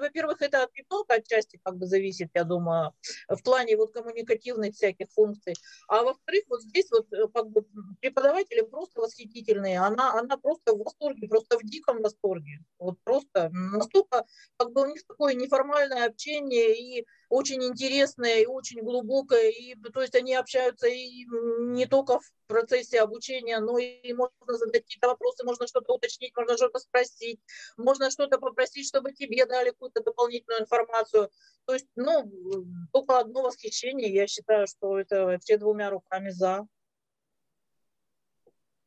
во-первых, 0.00 0.42
это 0.42 0.64
от 0.64 0.74
ребенка 0.74 1.14
отчасти 1.14 1.60
как 1.62 1.76
бы 1.76 1.86
зависит, 1.86 2.30
я 2.34 2.44
думаю, 2.44 2.92
в 3.28 3.42
плане 3.42 3.76
вот 3.76 3.92
коммуникативных 3.92 4.74
всяких 4.74 5.10
функций, 5.10 5.54
а 5.88 6.02
во-вторых, 6.02 6.44
вот 6.48 6.62
здесь 6.62 6.90
вот 6.90 7.12
э, 7.12 7.28
как 7.32 7.48
бы 7.48 7.64
преподаватели 8.00 8.62
просто 8.62 9.00
восхитительные, 9.00 9.80
она, 9.80 10.12
она 10.14 10.36
просто 10.36 10.74
в 10.74 10.78
восторге, 10.78 11.28
просто 11.28 11.58
в 11.58 11.62
диком 11.62 12.02
восторге, 12.02 12.64
вот 12.78 12.98
просто 13.04 13.50
настолько, 13.52 14.24
как 14.56 14.72
бы 14.72 14.82
у 14.82 14.86
них 14.86 15.06
такое 15.06 15.34
неформальное 15.34 16.06
общение 16.06 16.76
и 16.76 17.06
очень 17.28 17.62
интересное 17.64 18.40
и 18.40 18.46
очень 18.46 18.82
глубокое, 18.82 19.50
и, 19.50 19.74
то 19.92 20.00
есть 20.00 20.14
они 20.14 20.34
общаются 20.34 20.86
и 20.86 21.24
не 21.60 21.86
только 21.86 22.20
в 22.20 22.32
процессе 22.46 23.00
обучения, 23.00 23.58
но 23.58 23.78
и 23.78 24.12
можно 24.12 24.32
задать 24.46 24.82
какие-то 24.82 25.08
вопросы, 25.08 25.44
можно 25.44 25.66
что-то 25.66 25.94
уточнить, 25.94 26.36
можно 26.36 26.56
что-то 26.56 26.78
спросить, 26.78 27.40
можно 27.76 28.10
что-то 28.10 28.38
попросить, 28.38 28.86
чтобы 28.86 29.12
тебе 29.12 29.44
дали 29.46 29.70
какую-то 29.70 30.02
дополнительную 30.02 30.62
информацию. 30.62 31.30
То 31.64 31.74
есть, 31.74 31.86
ну, 31.96 32.30
только 32.92 33.18
одно 33.18 33.42
восхищение, 33.42 34.12
я 34.12 34.26
считаю, 34.26 34.66
что 34.66 34.98
это 34.98 35.38
все 35.40 35.58
двумя 35.58 35.90
руками 35.90 36.30
за. 36.30 36.66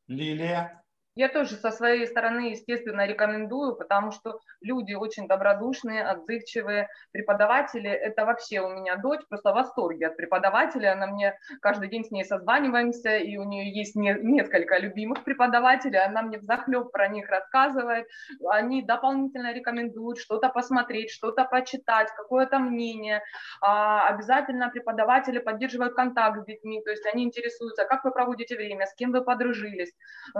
Лилия? 0.07 0.83
Я 1.19 1.27
тоже 1.27 1.55
со 1.57 1.71
своей 1.71 2.07
стороны, 2.07 2.51
естественно, 2.51 3.05
рекомендую, 3.05 3.75
потому 3.75 4.11
что 4.11 4.39
люди 4.61 4.93
очень 4.93 5.27
добродушные, 5.27 6.01
отзывчивые. 6.01 6.87
Преподаватели, 7.11 7.89
это 7.89 8.25
вообще 8.25 8.61
у 8.61 8.69
меня 8.69 8.95
дочь 8.95 9.19
просто 9.27 9.51
в 9.51 9.55
восторге 9.55 10.07
от 10.07 10.15
преподавателя. 10.15 10.93
Она 10.93 11.07
мне 11.07 11.37
каждый 11.61 11.89
день 11.89 12.05
с 12.05 12.11
ней 12.11 12.23
созваниваемся, 12.23 13.17
и 13.17 13.35
у 13.35 13.43
нее 13.43 13.69
есть 13.69 13.97
не, 13.97 14.13
несколько 14.13 14.77
любимых 14.77 15.25
преподавателей. 15.25 15.99
Она 15.99 16.21
мне 16.21 16.37
взахлеб 16.37 16.89
про 16.89 17.09
них 17.09 17.27
рассказывает. 17.27 18.07
Они 18.47 18.81
дополнительно 18.81 19.53
рекомендуют 19.53 20.19
что-то 20.19 20.47
посмотреть, 20.47 21.11
что-то 21.11 21.43
почитать, 21.43 22.07
какое-то 22.15 22.59
мнение. 22.59 23.23
А, 23.59 24.07
обязательно 24.07 24.69
преподаватели 24.69 25.39
поддерживают 25.39 25.95
контакт 25.95 26.39
с 26.39 26.45
детьми, 26.45 26.81
то 26.81 26.91
есть 26.91 27.05
они 27.13 27.25
интересуются, 27.25 27.83
как 27.83 28.05
вы 28.05 28.11
проводите 28.11 28.55
время, 28.55 28.85
с 28.85 28.93
кем 28.93 29.11
вы 29.11 29.21
подружились. 29.21 29.91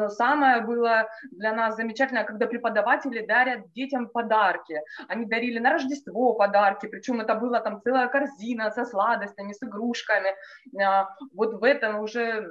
Самое 0.07 0.68
было 0.69 1.07
для 1.31 1.53
нас 1.53 1.75
замечательно, 1.75 2.23
когда 2.23 2.47
преподаватели 2.47 3.25
дарят 3.25 3.71
детям 3.73 4.07
подарки. 4.07 4.81
Они 5.07 5.25
дарили 5.25 5.59
на 5.59 5.71
Рождество 5.71 6.33
подарки, 6.33 6.87
причем 6.87 7.21
это 7.21 7.35
была 7.35 7.59
там 7.59 7.81
целая 7.81 8.07
корзина 8.07 8.71
со 8.71 8.85
сладостями, 8.85 9.53
с 9.53 9.63
игрушками. 9.63 10.35
А, 10.81 11.07
вот 11.33 11.53
в 11.53 11.63
этом 11.63 11.99
уже, 11.99 12.47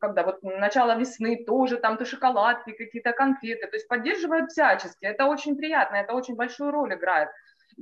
когда 0.00 0.22
вот 0.22 0.42
начало 0.42 0.96
весны, 0.98 1.44
тоже 1.46 1.76
там 1.76 1.96
то 1.96 2.04
шоколадки, 2.04 2.72
какие-то 2.72 3.12
конфеты, 3.12 3.66
то 3.66 3.76
есть 3.76 3.88
поддерживают 3.88 4.50
всячески. 4.50 5.04
Это 5.06 5.26
очень 5.26 5.56
приятно, 5.56 5.96
это 5.96 6.14
очень 6.14 6.36
большую 6.36 6.70
роль 6.70 6.94
играет. 6.94 7.28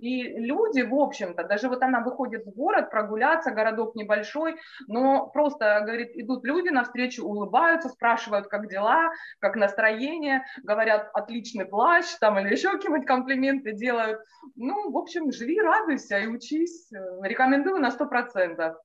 И 0.00 0.22
люди, 0.38 0.82
в 0.82 0.94
общем-то, 0.94 1.44
даже 1.44 1.68
вот 1.68 1.82
она 1.82 2.00
выходит 2.00 2.44
в 2.46 2.50
город 2.50 2.90
прогуляться, 2.90 3.50
городок 3.50 3.94
небольшой, 3.94 4.56
но 4.86 5.26
просто, 5.28 5.80
говорит, 5.80 6.10
идут 6.14 6.44
люди 6.44 6.68
навстречу, 6.68 7.24
улыбаются, 7.24 7.88
спрашивают, 7.88 8.48
как 8.48 8.68
дела, 8.68 9.10
как 9.40 9.56
настроение, 9.56 10.44
говорят, 10.62 11.10
отличный 11.14 11.64
плащ, 11.64 12.06
там, 12.20 12.38
или 12.38 12.52
еще 12.52 12.70
какие-нибудь 12.70 13.06
комплименты 13.06 13.72
делают. 13.72 14.20
Ну, 14.56 14.90
в 14.90 14.96
общем, 14.96 15.32
живи, 15.32 15.60
радуйся 15.60 16.18
и 16.18 16.26
учись. 16.26 16.90
Рекомендую 17.22 17.78
на 17.78 17.90
сто 17.90 18.06
процентов. 18.06 18.76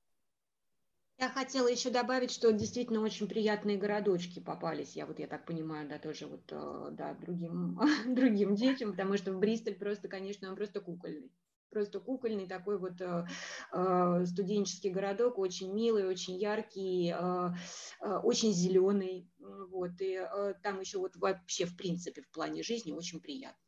Я 1.24 1.30
хотела 1.30 1.68
еще 1.68 1.88
добавить, 1.88 2.30
что 2.30 2.52
действительно 2.52 3.00
очень 3.00 3.26
приятные 3.26 3.78
городочки 3.78 4.40
попались. 4.40 4.94
Я 4.94 5.06
вот, 5.06 5.18
я 5.18 5.26
так 5.26 5.46
понимаю, 5.46 5.88
да, 5.88 5.98
тоже 5.98 6.26
вот, 6.26 6.42
э, 6.50 6.88
да, 6.90 7.14
другим, 7.14 7.80
другим 8.14 8.54
детям, 8.54 8.90
потому 8.90 9.16
что 9.16 9.32
в 9.32 9.38
Бристоль 9.38 9.74
просто, 9.74 10.08
конечно, 10.08 10.50
он 10.50 10.54
просто 10.54 10.82
кукольный. 10.82 11.32
Просто 11.70 11.98
кукольный 12.00 12.46
такой 12.46 12.78
вот 12.78 13.00
э, 13.00 13.26
э, 13.72 14.26
студенческий 14.26 14.90
городок, 14.90 15.38
очень 15.38 15.72
милый, 15.72 16.06
очень 16.06 16.36
яркий, 16.36 17.14
э, 17.18 17.54
э, 18.02 18.16
очень 18.18 18.52
зеленый. 18.52 19.26
Вот, 19.38 19.92
и 20.00 20.20
э, 20.30 20.54
там 20.62 20.78
еще 20.80 20.98
вот 20.98 21.16
вообще, 21.16 21.64
в 21.64 21.74
принципе, 21.74 22.20
в 22.20 22.30
плане 22.32 22.62
жизни 22.62 22.92
очень 22.92 23.22
приятно. 23.22 23.64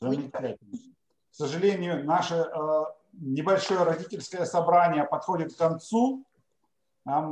Замечательно. 0.00 0.56
К 0.56 1.34
сожалению, 1.36 2.04
наше 2.04 2.34
э, 2.34 2.84
небольшое 3.20 3.82
родительское 3.82 4.44
собрание 4.44 5.04
подходит 5.04 5.54
к 5.54 5.58
концу. 5.58 6.24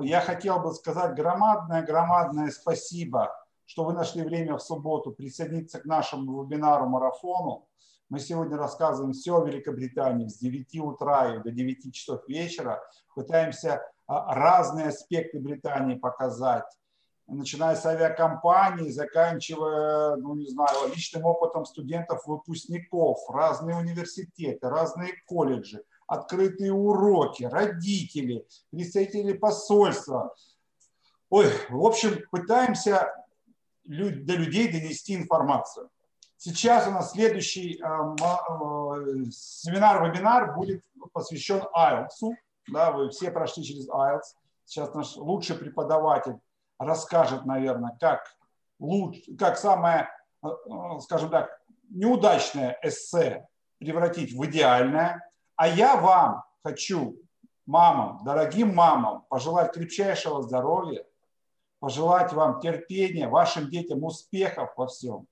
Я 0.03 0.21
хотел 0.21 0.61
бы 0.61 0.73
сказать 0.73 1.15
громадное-громадное 1.15 2.51
спасибо, 2.51 3.35
что 3.67 3.85
вы 3.85 3.93
нашли 3.93 4.23
время 4.23 4.57
в 4.57 4.63
субботу 4.63 5.13
присоединиться 5.13 5.81
к 5.81 5.85
нашему 5.85 6.45
вебинару-марафону. 6.45 7.67
Мы 8.09 8.21
сегодня 8.21 8.57
рассказываем 8.57 9.13
все 9.13 9.41
о 9.41 9.45
Великобритании 9.45 10.29
с 10.29 10.39
9 10.39 10.81
утра 10.81 11.35
и 11.35 11.43
до 11.43 11.51
9 11.51 11.93
часов 11.93 12.29
вечера. 12.29 12.81
Пытаемся 13.15 13.83
а, 14.07 14.35
разные 14.35 14.89
аспекты 14.89 15.41
Британии 15.41 15.97
показать 15.97 16.67
начиная 17.27 17.75
с 17.77 17.85
авиакомпаний, 17.87 18.91
заканчивая, 18.91 20.17
ну 20.17 20.35
не 20.35 20.47
знаю, 20.47 20.93
личным 20.95 21.25
опытом 21.25 21.65
студентов-выпускников, 21.65 23.19
разные 23.31 23.77
университеты, 23.77 24.69
разные 24.69 25.15
колледжи, 25.27 25.83
открытые 26.07 26.73
уроки, 26.73 27.45
родители, 27.45 28.47
представители 28.71 29.33
посольства. 29.33 30.35
Ой, 31.31 31.47
в 31.71 31.85
общем, 31.85 32.21
пытаемся 32.31 33.13
до 33.85 34.35
людей 34.35 34.71
донести 34.71 35.15
информацию. 35.15 35.91
Сейчас 36.37 36.87
у 36.87 36.91
нас 36.91 37.13
следующий 37.13 37.81
э, 37.81 37.87
э, 37.87 39.31
семинар-вебинар 39.31 40.55
будет 40.55 40.83
посвящен 41.13 41.63
IELTS. 41.75 42.35
Да, 42.69 42.93
вы 42.93 43.09
все 43.11 43.31
прошли 43.31 43.65
через 43.65 43.89
IELTS. 43.89 44.37
Сейчас 44.67 44.93
наш 44.95 45.17
лучший 45.17 45.57
преподаватель 45.57 46.35
расскажет, 46.79 47.45
наверное, 47.45 47.97
как, 48.01 48.37
лучше, 48.79 49.37
как 49.37 49.59
самое, 49.59 50.09
э, 50.43 50.49
э, 50.49 51.01
скажем 51.01 51.31
так, 51.31 51.61
неудачное 51.91 52.79
эссе 52.83 53.47
превратить 53.79 54.33
в 54.33 54.45
идеальное. 54.47 55.31
А 55.57 55.69
я 55.69 55.97
вам 55.97 56.45
хочу, 56.63 57.17
мамам, 57.67 58.25
дорогим 58.25 58.75
мамам, 58.75 59.25
пожелать 59.29 59.73
крепчайшего 59.73 60.43
здоровья, 60.43 61.05
пожелать 61.79 62.33
вам 62.33 62.61
терпения, 62.61 63.29
вашим 63.29 63.69
детям 63.71 64.03
успехов 64.05 64.73
во 64.77 64.87
всем, 64.87 65.27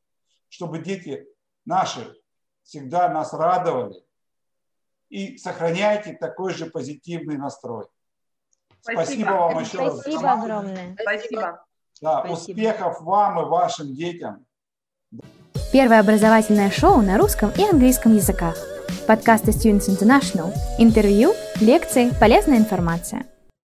чтобы 0.48 0.78
дети 0.78 1.26
наши 1.64 2.14
всегда 2.62 3.08
нас 3.08 3.32
радовали. 3.32 4.04
И 5.08 5.36
сохраняйте 5.36 6.14
такой 6.14 6.54
же 6.54 6.66
позитивный 6.66 7.36
настрой. 7.36 7.86
Спасибо, 8.82 9.04
Спасибо 9.04 9.30
вам 9.30 9.58
еще 9.58 9.64
Спасибо 9.64 9.84
раз. 9.84 10.00
Спасибо 10.00 10.32
огромное. 10.32 10.96
Спасибо. 11.00 11.64
Да, 12.00 12.24
Спасибо. 12.26 12.32
успехов 12.32 13.00
вам 13.02 13.40
и 13.40 13.44
вашим 13.48 13.94
детям. 13.94 14.44
Первое 15.72 16.00
образовательное 16.00 16.70
шоу 16.70 17.00
на 17.00 17.16
русском 17.16 17.50
и 17.56 17.62
английском 17.62 18.14
языках. 18.14 18.56
Подкасты 19.06 19.52
Students 19.52 19.88
International. 19.88 20.52
Интервью, 20.78 21.32
лекции, 21.60 22.10
полезная 22.20 22.58
информация. 22.58 23.24